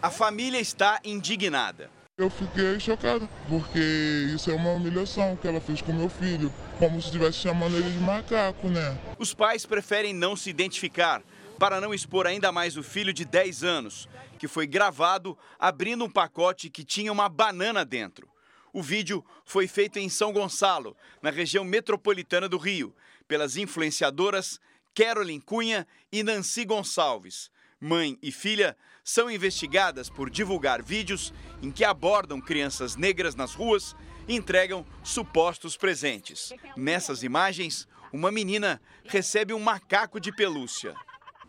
[0.00, 1.90] A família está indignada.
[2.16, 7.00] Eu fiquei chocada, porque isso é uma humilhação que ela fez com meu filho, como
[7.00, 8.96] se estivesse chamando ele de macaco, né?
[9.18, 11.20] Os pais preferem não se identificar
[11.58, 16.10] para não expor ainda mais o filho de 10 anos, que foi gravado abrindo um
[16.10, 18.28] pacote que tinha uma banana dentro.
[18.72, 22.94] O vídeo foi feito em São Gonçalo, na região metropolitana do Rio,
[23.28, 24.60] pelas influenciadoras
[24.94, 27.50] Carolyn Cunha e Nancy Gonçalves.
[27.80, 33.94] Mãe e filha são investigadas por divulgar vídeos em que abordam crianças negras nas ruas
[34.26, 36.52] e entregam supostos presentes.
[36.76, 40.94] Nessas imagens, uma menina recebe um macaco de pelúcia.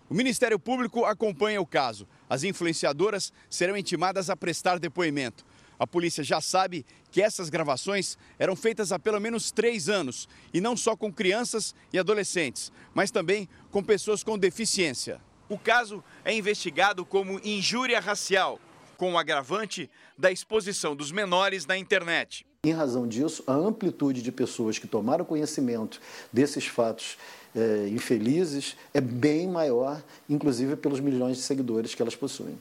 [0.07, 2.07] O Ministério Público acompanha o caso.
[2.29, 5.43] As influenciadoras serão intimadas a prestar depoimento.
[5.79, 10.61] A polícia já sabe que essas gravações eram feitas há pelo menos três anos e
[10.61, 15.19] não só com crianças e adolescentes, mas também com pessoas com deficiência.
[15.49, 18.59] O caso é investigado como injúria racial,
[18.97, 22.45] com o agravante da exposição dos menores na internet.
[22.63, 25.99] Em razão disso, a amplitude de pessoas que tomaram conhecimento
[26.31, 27.17] desses fatos
[27.55, 32.59] é, infelizes é bem maior, inclusive pelos milhões de seguidores que elas possuem.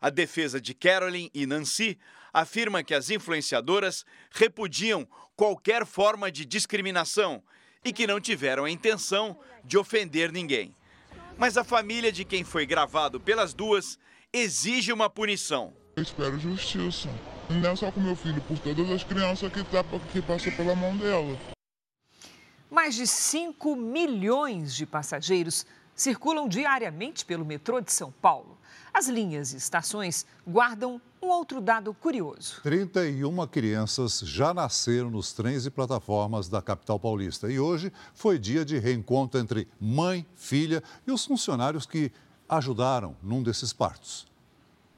[0.00, 1.98] A defesa de Carolyn e Nancy
[2.32, 7.42] afirma que as influenciadoras repudiam qualquer forma de discriminação
[7.84, 10.72] e que não tiveram a intenção de ofender ninguém.
[11.36, 13.98] Mas a família de quem foi gravado pelas duas
[14.32, 15.72] exige uma punição.
[15.96, 17.08] Eu espero justiça.
[17.50, 20.96] Não só com meu filho, por todas as crianças que, tá, que passam pela mão
[20.96, 21.36] dela.
[22.70, 28.58] Mais de 5 milhões de passageiros circulam diariamente pelo metrô de São Paulo.
[28.92, 32.60] As linhas e estações guardam um outro dado curioso.
[32.62, 37.50] 31 crianças já nasceram nos trens e plataformas da capital paulista.
[37.50, 42.12] E hoje foi dia de reencontro entre mãe, filha e os funcionários que
[42.48, 44.26] ajudaram num desses partos.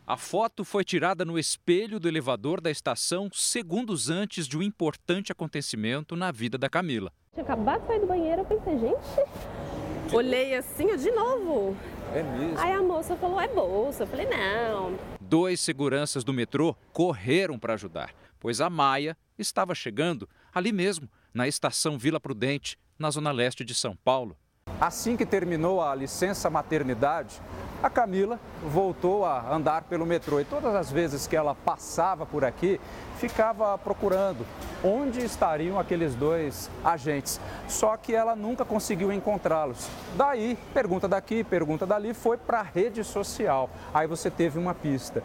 [0.07, 5.31] A foto foi tirada no espelho do elevador da estação segundos antes de um importante
[5.31, 7.13] acontecimento na vida da Camila.
[7.33, 11.77] Tinha acabado de sair do banheiro, eu pensei, gente, olhei assim, de novo.
[12.13, 12.59] É mesmo?
[12.59, 14.03] Aí a moça falou, é bolsa.
[14.03, 14.99] Eu falei, não.
[15.21, 21.47] Dois seguranças do metrô correram para ajudar, pois a Maia estava chegando ali mesmo, na
[21.47, 24.37] estação Vila Prudente, na zona leste de São Paulo.
[24.81, 27.41] Assim que terminou a licença maternidade,
[27.83, 32.45] a Camila voltou a andar pelo metrô e todas as vezes que ela passava por
[32.45, 32.79] aqui,
[33.19, 34.45] ficava procurando
[34.85, 37.41] onde estariam aqueles dois agentes.
[37.69, 39.89] Só que ela nunca conseguiu encontrá-los.
[40.15, 43.71] Daí, pergunta daqui, pergunta dali, foi para a rede social.
[43.95, 45.23] Aí você teve uma pista.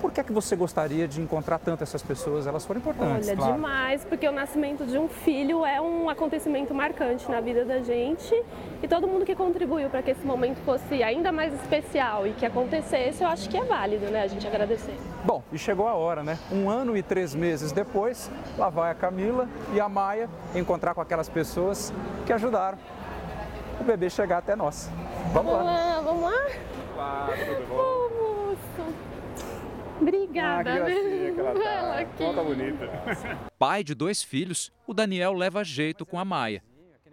[0.00, 2.46] Por que é que você gostaria de encontrar tanto essas pessoas?
[2.46, 3.54] Elas foram importantes, Olha, claro.
[3.54, 8.34] demais, porque o nascimento de um filho é um acontecimento marcante na vida da gente
[8.82, 12.44] e todo mundo que contribuiu para que esse momento fosse ainda mais especial e que
[12.44, 14.94] acontecesse, eu acho que é válido, né, a gente agradecer.
[15.24, 16.38] Bom, e chegou a hora, né?
[16.52, 21.00] Um ano e três meses depois, lá vai a Camila e a Maia encontrar com
[21.00, 21.92] aquelas pessoas
[22.26, 22.78] que ajudaram
[23.80, 24.90] o bebê chegar até nós.
[25.32, 25.62] Vamos lá.
[25.62, 26.46] lá, vamos lá?
[26.94, 27.74] Olá, tudo bom?
[27.76, 28.94] Ô, moço.
[29.98, 31.32] Obrigada, Ah, que gracinha né?
[31.32, 31.70] que ela tá.
[31.70, 32.34] Ela aqui.
[32.34, 33.38] Tá bonita.
[33.58, 36.62] Pai de dois filhos, o Daniel leva jeito com a Maia.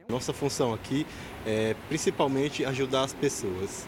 [0.10, 1.08] Nossa função aqui
[1.48, 3.88] é principalmente ajudar as pessoas.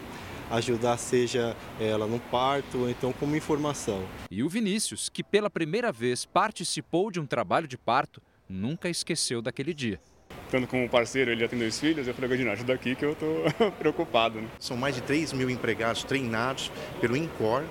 [0.50, 4.06] Ajudar seja ela no parto ou então como informação.
[4.30, 9.42] E o Vinícius, que pela primeira vez participou de um trabalho de parto, nunca esqueceu
[9.42, 10.00] daquele dia.
[10.44, 13.16] Estando como parceiro, ele já tem dois filhos, eu falei, Godinho, ajuda aqui que eu
[13.16, 14.40] tô preocupado.
[14.40, 14.48] Né?
[14.60, 16.70] São mais de 3 mil empregados treinados
[17.00, 17.64] pelo INCOR,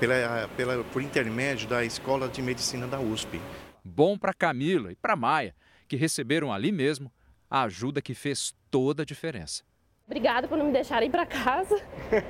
[0.00, 3.38] pela, pela, por intermédio da Escola de Medicina da USP.
[3.84, 5.54] Bom para Camila e para Maia,
[5.86, 7.12] que receberam ali mesmo
[7.50, 9.62] a ajuda que fez toda a diferença.
[10.06, 11.80] Obrigada por não me deixarem ir para casa.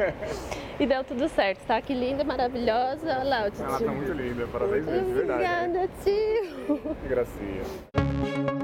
[0.78, 1.80] e deu tudo certo, tá?
[1.82, 3.18] Que linda, maravilhosa.
[3.18, 3.64] Olha lá o tio.
[3.64, 5.44] Ela tá muito linda, parabéns mesmo, de verdade.
[5.44, 6.96] Obrigada, tio.
[7.02, 8.63] Que gracinha.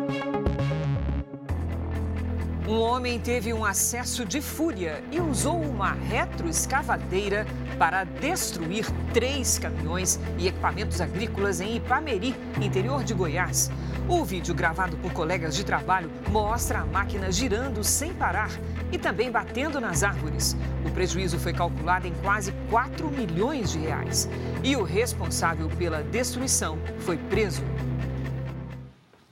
[2.70, 7.44] Um homem teve um acesso de fúria e usou uma retroescavadeira
[7.76, 13.72] para destruir três caminhões e equipamentos agrícolas em Ipameri, interior de Goiás.
[14.08, 18.52] O vídeo gravado por colegas de trabalho mostra a máquina girando sem parar
[18.92, 20.56] e também batendo nas árvores.
[20.86, 24.28] O prejuízo foi calculado em quase 4 milhões de reais.
[24.62, 27.64] E o responsável pela destruição foi preso.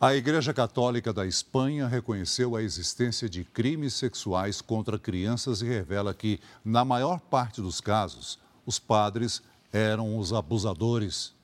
[0.01, 6.15] A Igreja Católica da Espanha reconheceu a existência de crimes sexuais contra crianças e revela
[6.15, 9.43] que, na maior parte dos casos, os padres
[9.73, 11.35] eram os abusadores.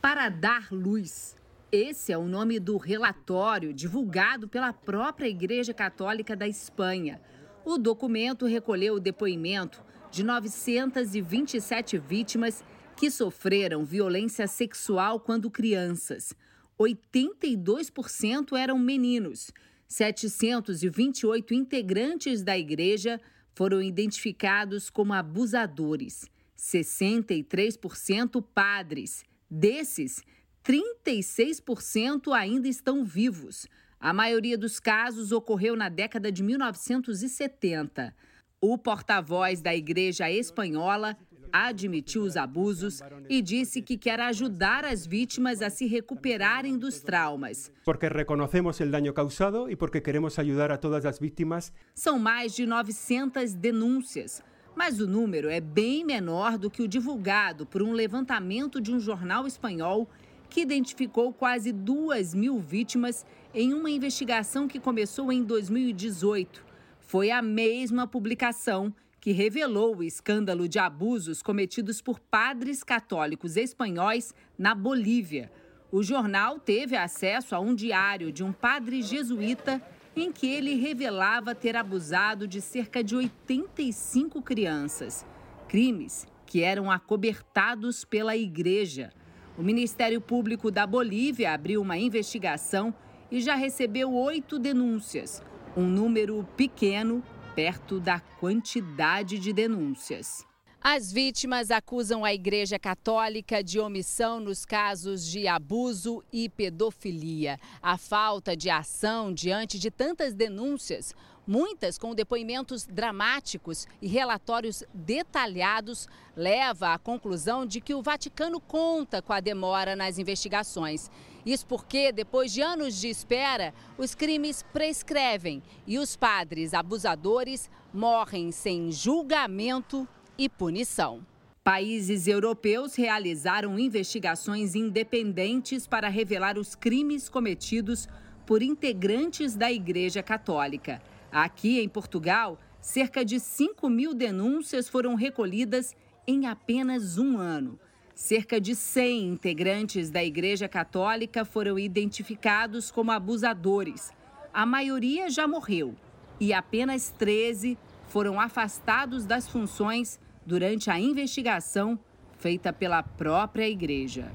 [0.00, 1.36] Para dar luz.
[1.70, 7.20] Esse é o nome do relatório divulgado pela própria Igreja Católica da Espanha.
[7.66, 12.64] O documento recolheu o depoimento de 927 vítimas
[12.96, 16.34] que sofreram violência sexual quando crianças.
[16.78, 19.50] 82% eram meninos.
[19.88, 23.20] 728 integrantes da igreja
[23.54, 26.24] foram identificados como abusadores.
[26.56, 29.24] 63% padres.
[29.50, 30.22] Desses,
[30.64, 33.66] 36% ainda estão vivos.
[34.00, 38.14] A maioria dos casos ocorreu na década de 1970.
[38.60, 41.16] O porta-voz da Igreja Espanhola
[41.52, 47.70] admitiu os abusos e disse que quer ajudar as vítimas a se recuperarem dos traumas.
[47.84, 51.72] Porque reconocemos el daño causado y porque queremos ayudar a todas las víctimas.
[51.94, 54.42] São mais de 900 denúncias,
[54.74, 58.98] mas o número é bem menor do que o divulgado por um levantamento de um
[58.98, 60.08] jornal espanhol
[60.48, 63.24] que identificou quase 2 mil vítimas
[63.54, 66.64] em uma investigação que começou em 2018.
[67.00, 74.34] Foi a mesma publicação que revelou o escândalo de abusos cometidos por padres católicos espanhóis
[74.58, 75.48] na Bolívia.
[75.92, 79.80] O jornal teve acesso a um diário de um padre jesuíta
[80.16, 85.24] em que ele revelava ter abusado de cerca de 85 crianças.
[85.68, 89.12] Crimes que eram acobertados pela igreja.
[89.56, 92.92] O Ministério Público da Bolívia abriu uma investigação
[93.30, 95.40] e já recebeu oito denúncias,
[95.76, 97.22] um número pequeno
[97.54, 100.46] perto da quantidade de denúncias.
[100.84, 107.56] As vítimas acusam a Igreja Católica de omissão nos casos de abuso e pedofilia.
[107.80, 111.14] A falta de ação diante de tantas denúncias,
[111.46, 119.22] muitas com depoimentos dramáticos e relatórios detalhados, leva à conclusão de que o Vaticano conta
[119.22, 121.08] com a demora nas investigações.
[121.44, 128.52] Isso porque, depois de anos de espera, os crimes prescrevem e os padres abusadores morrem
[128.52, 130.06] sem julgamento
[130.38, 131.26] e punição.
[131.64, 138.08] Países europeus realizaram investigações independentes para revelar os crimes cometidos
[138.46, 141.00] por integrantes da Igreja Católica.
[141.30, 145.94] Aqui em Portugal, cerca de 5 mil denúncias foram recolhidas
[146.26, 147.78] em apenas um ano.
[148.14, 154.12] Cerca de 100 integrantes da Igreja Católica foram identificados como abusadores.
[154.52, 155.94] A maioria já morreu
[156.38, 161.98] e apenas 13 foram afastados das funções durante a investigação
[162.38, 164.30] feita pela própria igreja.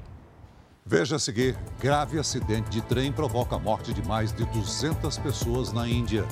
[0.84, 5.72] Veja a seguir: grave acidente de trem provoca a morte de mais de 200 pessoas
[5.72, 6.24] na Índia.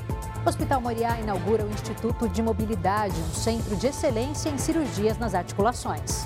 [0.44, 5.34] O Hospital Moriá inaugura o Instituto de Mobilidade, um centro de excelência em cirurgias nas
[5.34, 6.24] articulações.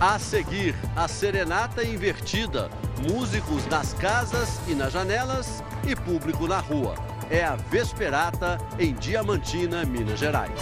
[0.00, 2.70] A seguir, a serenata invertida,
[3.06, 6.94] músicos nas casas e nas janelas e público na rua.
[7.28, 10.58] É a Vesperata em Diamantina, Minas Gerais.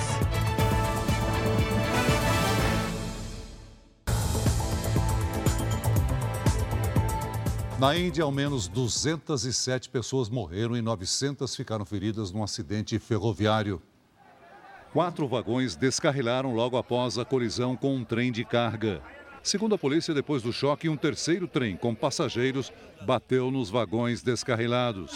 [7.79, 13.81] Na Índia, ao menos 207 pessoas morreram e 900 ficaram feridas num acidente ferroviário.
[14.93, 19.01] Quatro vagões descarrilaram logo após a colisão com um trem de carga.
[19.43, 22.73] Segundo a polícia, depois do choque, um terceiro trem com passageiros
[23.07, 25.13] bateu nos vagões descarrilados.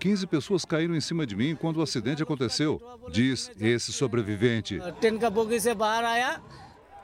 [0.00, 2.80] 15 pessoas caíram em cima de mim quando o acidente aconteceu,
[3.10, 4.78] diz esse sobrevivente.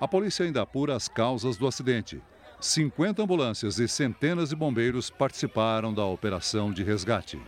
[0.01, 2.21] A polícia ainda apura as causas do acidente.
[2.61, 7.39] 50 ambulâncias e centenas de bombeiros participaram da operação de resgate.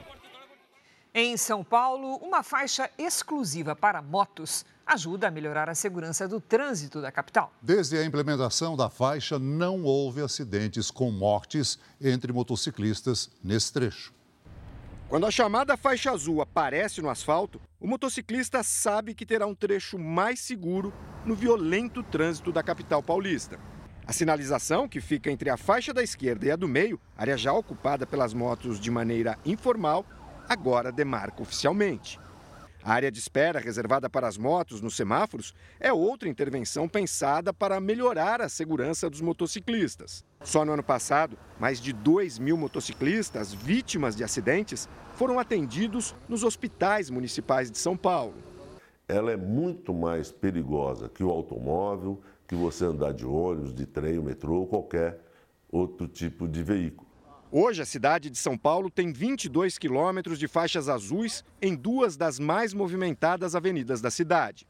[1.18, 7.00] Em São Paulo, uma faixa exclusiva para motos ajuda a melhorar a segurança do trânsito
[7.00, 7.50] da capital.
[7.62, 14.12] Desde a implementação da faixa, não houve acidentes com mortes entre motociclistas nesse trecho.
[15.08, 19.98] Quando a chamada faixa azul aparece no asfalto, o motociclista sabe que terá um trecho
[19.98, 20.92] mais seguro
[21.24, 23.58] no violento trânsito da capital paulista.
[24.06, 27.54] A sinalização, que fica entre a faixa da esquerda e a do meio, área já
[27.54, 30.04] ocupada pelas motos de maneira informal,
[30.48, 32.18] agora demarca oficialmente.
[32.86, 37.80] A área de espera reservada para as motos nos semáforos é outra intervenção pensada para
[37.80, 40.24] melhorar a segurança dos motociclistas.
[40.44, 46.44] Só no ano passado, mais de 2 mil motociclistas vítimas de acidentes foram atendidos nos
[46.44, 48.34] hospitais municipais de São Paulo.
[49.08, 54.20] Ela é muito mais perigosa que o automóvel, que você andar de ônibus, de trem,
[54.20, 55.18] metrô ou qualquer
[55.70, 57.05] outro tipo de veículo.
[57.50, 62.40] Hoje, a cidade de São Paulo tem 22 quilômetros de faixas azuis em duas das
[62.40, 64.66] mais movimentadas avenidas da cidade.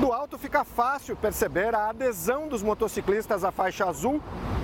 [0.00, 4.18] Do alto fica fácil perceber a adesão dos motociclistas à faixa azul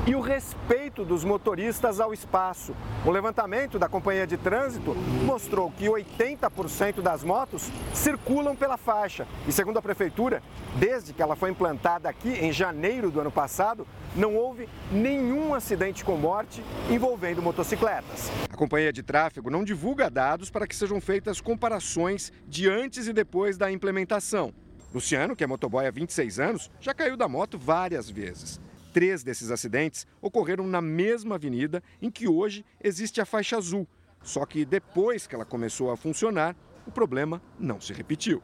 [0.06, 2.74] e o respeito dos motoristas ao espaço.
[3.04, 4.94] O levantamento da Companhia de Trânsito
[5.26, 9.28] mostrou que 80% das motos circulam pela faixa.
[9.46, 10.42] E segundo a Prefeitura,
[10.76, 16.02] desde que ela foi implantada aqui em janeiro do ano passado, não houve nenhum acidente
[16.02, 18.30] com morte envolvendo motocicletas.
[18.50, 23.12] A Companhia de Tráfego não divulga dados para que sejam feitas comparações de antes e
[23.12, 24.54] depois da implementação.
[24.96, 28.58] Luciano, que é motoboy há 26 anos, já caiu da moto várias vezes.
[28.94, 33.86] Três desses acidentes ocorreram na mesma avenida em que hoje existe a faixa azul.
[34.22, 38.42] Só que depois que ela começou a funcionar, o problema não se repetiu.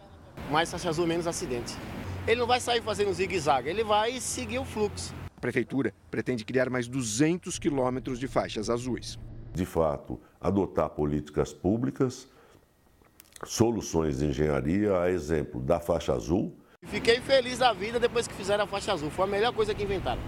[0.50, 1.74] Mais faixa azul, menos acidente.
[2.28, 5.14] Ele não vai sair fazendo zigue-zague, ele vai seguir o fluxo.
[5.34, 9.18] A prefeitura pretende criar mais 200 quilômetros de faixas azuis.
[9.54, 12.28] De fato, adotar políticas públicas
[13.44, 16.56] soluções de engenharia, a exemplo da faixa azul.
[16.84, 19.82] Fiquei feliz da vida depois que fizeram a faixa azul, foi a melhor coisa que
[19.82, 20.22] inventaram.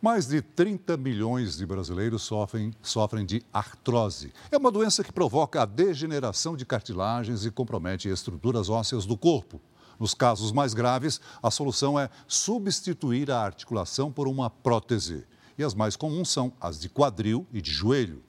[0.00, 4.32] Mais de 30 milhões de brasileiros sofrem, sofrem de artrose.
[4.52, 9.60] É uma doença que provoca a degeneração de cartilagens e compromete estruturas ósseas do corpo.
[9.98, 15.24] Nos casos mais graves, a solução é substituir a articulação por uma prótese.
[15.58, 18.22] E as mais comuns são as de quadril e de joelho.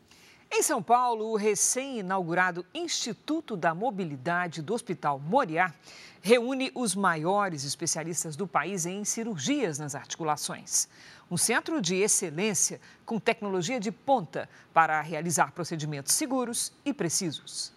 [0.57, 5.71] Em São Paulo, o recém-inaugurado Instituto da Mobilidade do Hospital Moriá
[6.19, 10.89] reúne os maiores especialistas do país em cirurgias nas articulações.
[11.29, 17.76] Um centro de excelência com tecnologia de ponta para realizar procedimentos seguros e precisos.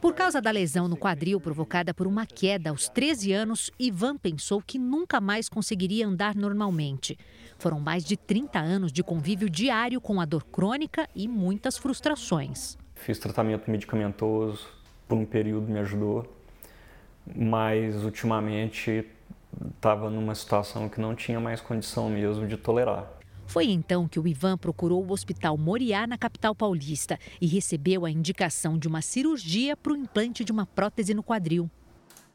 [0.00, 4.62] Por causa da lesão no quadril provocada por uma queda aos 13 anos, Ivan pensou
[4.62, 7.18] que nunca mais conseguiria andar normalmente.
[7.58, 12.76] Foram mais de 30 anos de convívio diário com a dor crônica e muitas frustrações.
[12.94, 14.66] Fiz tratamento medicamentoso,
[15.08, 16.32] por um período me ajudou,
[17.26, 19.06] mas ultimamente
[19.74, 23.13] estava numa situação que não tinha mais condição mesmo de tolerar.
[23.46, 28.10] Foi então que o Ivan procurou o Hospital Moriá, na capital paulista, e recebeu a
[28.10, 31.70] indicação de uma cirurgia para o implante de uma prótese no quadril.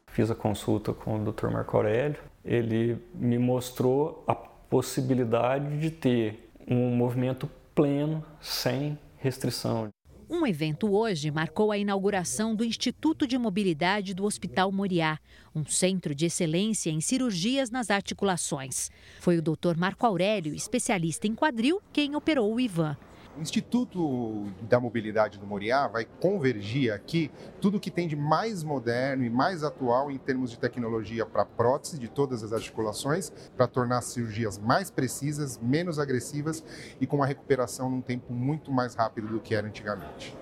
[0.06, 1.48] Fiz a consulta com o Dr.
[1.48, 2.18] Marco Aurélio.
[2.44, 9.88] Ele me mostrou a possibilidade de ter um movimento pleno, sem restrição.
[10.32, 15.18] Um evento hoje marcou a inauguração do Instituto de Mobilidade do Hospital Moriá,
[15.52, 18.92] um centro de excelência em cirurgias nas articulações.
[19.18, 19.76] Foi o Dr.
[19.76, 22.96] Marco Aurélio, especialista em quadril, quem operou o Ivan.
[23.40, 29.24] O Instituto da Mobilidade do Moriá vai convergir aqui tudo que tem de mais moderno
[29.24, 33.96] e mais atual em termos de tecnologia para prótese de todas as articulações, para tornar
[33.96, 36.62] as cirurgias mais precisas, menos agressivas
[37.00, 40.36] e com uma recuperação num tempo muito mais rápido do que era antigamente.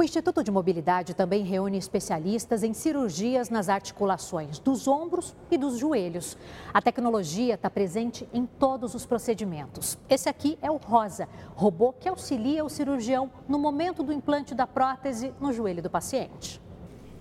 [0.00, 5.76] O Instituto de Mobilidade também reúne especialistas em cirurgias nas articulações dos ombros e dos
[5.76, 6.38] joelhos.
[6.72, 9.98] A tecnologia está presente em todos os procedimentos.
[10.08, 14.66] Esse aqui é o ROSA, robô que auxilia o cirurgião no momento do implante da
[14.66, 16.62] prótese no joelho do paciente.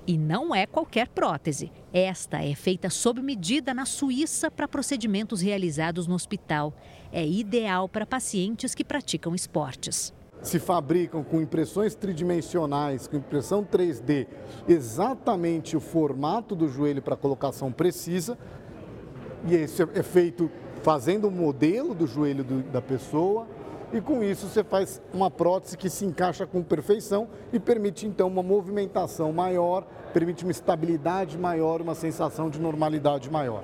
[0.07, 1.73] E não é qualquer prótese.
[1.91, 6.73] Esta é feita sob medida na Suíça para procedimentos realizados no hospital.
[7.11, 14.27] É ideal para pacientes que praticam esportes se fabricam com impressões tridimensionais, com impressão 3D,
[14.67, 18.37] exatamente o formato do joelho para colocação precisa.
[19.47, 20.49] E isso é feito
[20.81, 23.47] fazendo o modelo do joelho do, da pessoa.
[23.91, 28.27] E com isso você faz uma prótese que se encaixa com perfeição e permite então
[28.27, 33.63] uma movimentação maior, permite uma estabilidade maior, uma sensação de normalidade maior.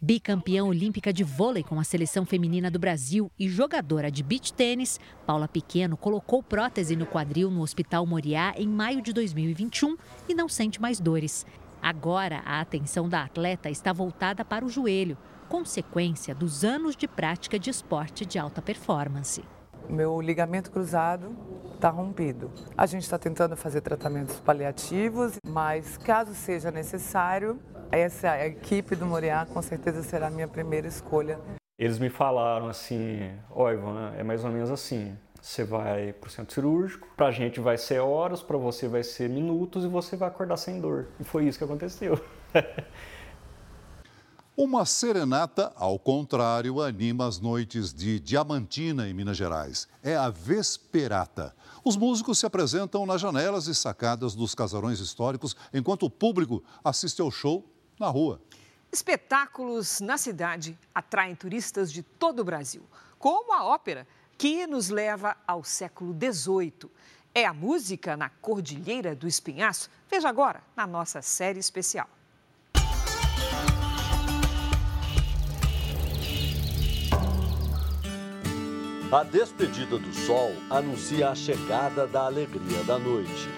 [0.00, 5.00] Bicampeã olímpica de vôlei com a seleção feminina do Brasil e jogadora de beach tênis,
[5.26, 9.96] Paula Pequeno colocou prótese no quadril no Hospital Moriá em maio de 2021
[10.28, 11.44] e não sente mais dores.
[11.82, 15.18] Agora, a atenção da atleta está voltada para o joelho,
[15.48, 19.42] consequência dos anos de prática de esporte de alta performance.
[19.88, 21.34] Meu ligamento cruzado
[21.74, 22.50] está rompido.
[22.76, 27.58] A gente está tentando fazer tratamentos paliativos, mas caso seja necessário,
[27.90, 31.38] essa equipe do Moriá com certeza será a minha primeira escolha.
[31.78, 36.28] Eles me falaram assim, ó oh, Ivan, é mais ou menos assim, você vai para
[36.28, 39.88] o centro cirúrgico, para a gente vai ser horas, para você vai ser minutos e
[39.88, 41.06] você vai acordar sem dor.
[41.18, 42.20] E foi isso que aconteceu.
[44.60, 49.86] Uma serenata, ao contrário, anima as noites de Diamantina, em Minas Gerais.
[50.02, 51.54] É a Vesperata.
[51.84, 57.20] Os músicos se apresentam nas janelas e sacadas dos casarões históricos, enquanto o público assiste
[57.22, 57.64] ao show
[58.00, 58.42] na rua.
[58.90, 62.82] Espetáculos na cidade atraem turistas de todo o Brasil,
[63.16, 66.90] como a ópera, que nos leva ao século XVIII.
[67.32, 69.88] É a música na Cordilheira do Espinhaço?
[70.10, 72.08] Veja agora na nossa série especial.
[79.10, 83.48] A despedida do sol anuncia a chegada da alegria da noite.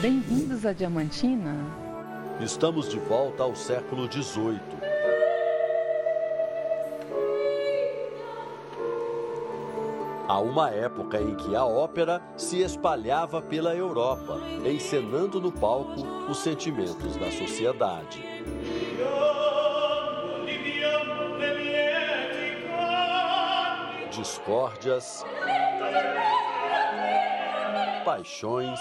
[0.00, 1.54] Bem-vindos a Diamantina.
[2.40, 4.58] Estamos de volta ao século XVIII.
[10.26, 16.38] Há uma época em que a ópera se espalhava pela Europa, encenando no palco os
[16.38, 18.24] sentimentos da sociedade.
[24.12, 25.24] Discórdias,
[28.04, 28.78] paixões,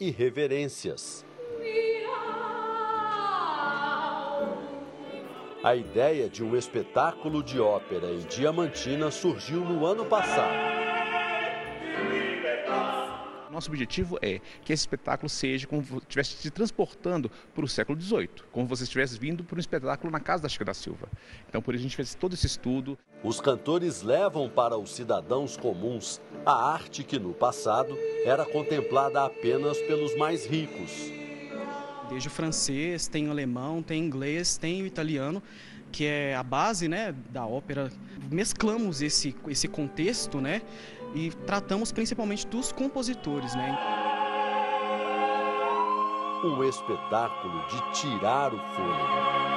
[0.00, 1.26] e reverências.
[5.62, 10.87] A ideia de um espetáculo de ópera em Diamantina surgiu no ano passado.
[13.50, 17.98] Nosso objetivo é que esse espetáculo seja como se estivesse se transportando para o século
[18.00, 21.08] XVIII, como se estivesse vindo para um espetáculo na casa da Chica da Silva.
[21.48, 22.98] Então, por isso a gente fez todo esse estudo.
[23.22, 29.78] Os cantores levam para os cidadãos comuns a arte que no passado era contemplada apenas
[29.82, 31.12] pelos mais ricos.
[32.10, 35.42] Desde o francês, tem o alemão, tem o inglês, tem o italiano
[35.90, 37.90] que é a base né, da ópera.
[38.30, 40.62] Mesclamos esse, esse contexto né,
[41.14, 43.54] e tratamos principalmente dos compositores.
[43.54, 43.78] Né?
[46.44, 49.48] Um espetáculo de tirar o fôlego.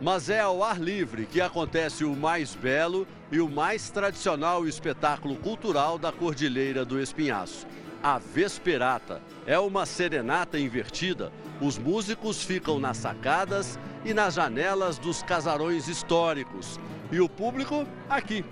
[0.00, 5.36] Mas é ao ar livre que acontece o mais belo e o mais tradicional espetáculo
[5.36, 7.66] cultural da Cordilheira do Espinhaço.
[8.02, 11.32] A Vesperata é uma serenata invertida.
[11.58, 16.78] Os músicos ficam nas sacadas e nas janelas dos casarões históricos.
[17.10, 18.44] E o público aqui,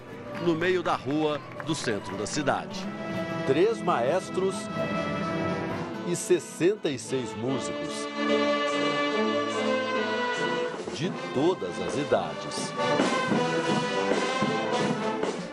[0.44, 2.80] no meio da rua do centro da cidade.
[3.46, 4.54] Três maestros
[6.06, 8.08] e 66 músicos.
[10.94, 12.72] De todas as idades.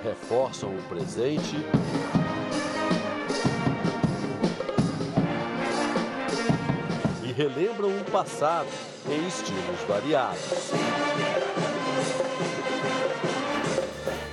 [0.03, 1.55] Reforçam o presente
[7.23, 8.67] e relembram o passado
[9.07, 10.71] em estilos variados.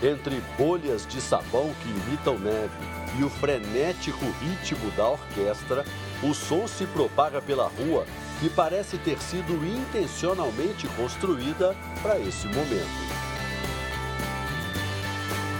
[0.03, 2.70] Entre bolhas de sabão que imitam neve
[3.18, 5.84] e o frenético ritmo da orquestra,
[6.22, 8.05] o som se propaga pela rua
[8.40, 13.16] que parece ter sido intencionalmente construída para esse momento.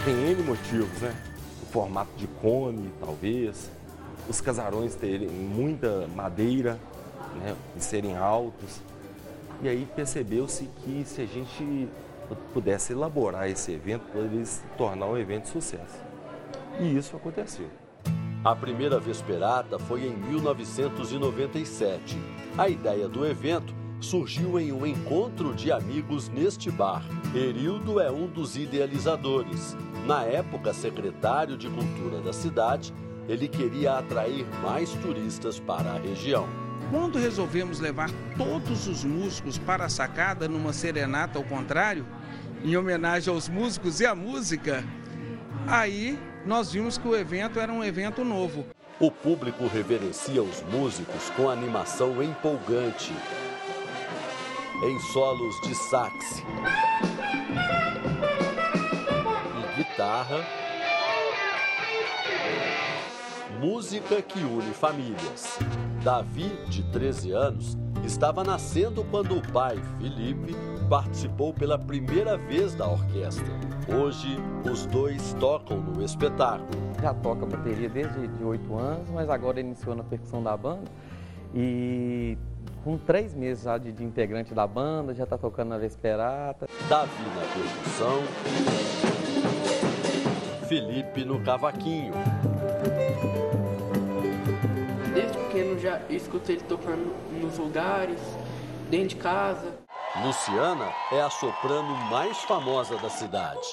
[0.05, 1.15] Tem N motivos, né?
[1.63, 3.69] O formato de cone, talvez,
[4.29, 6.79] os casarões terem muita madeira
[7.37, 7.55] né?
[7.75, 8.79] e serem altos.
[9.61, 11.89] E aí percebeu-se que se a gente
[12.35, 15.99] pudesse elaborar esse evento, poderia se tornar um evento de sucesso.
[16.79, 17.67] E isso aconteceu.
[18.43, 22.17] A primeira Vesperata foi em 1997.
[22.57, 27.03] A ideia do evento surgiu em um encontro de amigos neste bar.
[27.33, 29.75] Erildo é um dos idealizadores.
[30.05, 32.93] Na época, secretário de Cultura da cidade,
[33.27, 36.47] ele queria atrair mais turistas para a região.
[36.89, 42.05] Quando resolvemos levar todos os músicos para a sacada numa serenata ao contrário,
[42.63, 44.85] em homenagem aos músicos e à música,
[45.67, 48.65] aí nós vimos que o evento era um evento novo.
[49.01, 53.13] O público reverencia os músicos com animação empolgante.
[54.83, 56.43] Em solos de sax
[59.75, 60.66] e guitarra,
[63.59, 65.57] música que une famílias.
[66.03, 70.55] Davi, de 13 anos, estava nascendo quando o pai, Felipe,
[70.87, 73.47] participou pela primeira vez da orquestra.
[73.99, 74.37] Hoje,
[74.69, 76.69] os dois tocam no espetáculo.
[77.01, 80.85] Já toca bateria desde de 8 anos, mas agora iniciou na percussão da banda.
[81.55, 82.37] E
[82.83, 86.67] com três meses já de, de integrante da banda, já está tocando na Vesperata.
[86.87, 88.23] Davi na percussão,
[90.67, 92.13] Felipe no cavaquinho.
[95.87, 98.19] Já escutei ele tocando nos lugares,
[98.89, 99.73] dentro de casa.
[100.21, 103.67] Luciana é a soprano mais famosa da cidade.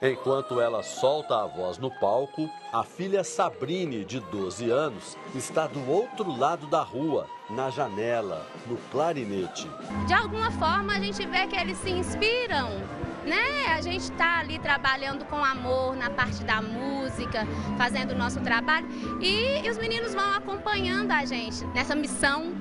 [0.00, 5.90] Enquanto ela solta a voz no palco, a filha Sabrine, de 12 anos, está do
[5.90, 9.68] outro lado da rua, na janela, no clarinete.
[10.06, 12.80] De alguma forma a gente vê que eles se inspiram,
[13.28, 13.66] né?
[13.76, 18.88] A gente está ali trabalhando com amor na parte da música, fazendo o nosso trabalho
[19.20, 22.52] e, e os meninos vão acompanhando a gente nessa missão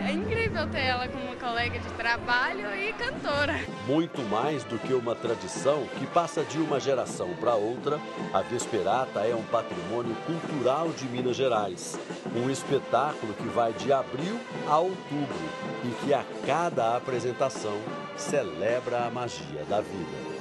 [0.00, 3.54] é incrível ter ela como colega de trabalho e cantora.
[3.86, 8.00] Muito mais do que uma tradição que passa de uma geração para outra,
[8.32, 11.98] a Vesperata é um patrimônio cultural de Minas Gerais.
[12.34, 15.36] Um espetáculo que vai de abril a outubro
[15.84, 17.78] e que a cada apresentação
[18.16, 20.32] celebra a magia da vida.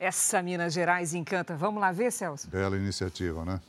[0.00, 1.56] Essa Minas Gerais encanta.
[1.56, 2.48] Vamos lá ver, Celso?
[2.48, 3.60] Bela iniciativa, né?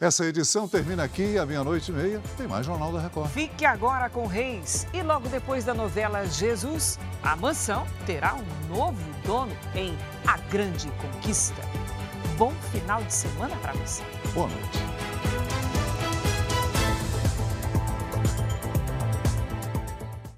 [0.00, 2.20] Essa edição termina aqui à meia-noite e meia.
[2.36, 3.30] Tem mais Jornal da Record.
[3.30, 4.86] Fique agora com Reis.
[4.92, 10.90] E logo depois da novela Jesus, a mansão terá um novo dono em A Grande
[11.00, 11.62] Conquista.
[12.36, 14.02] Bom final de semana para você.
[14.34, 14.78] Boa noite.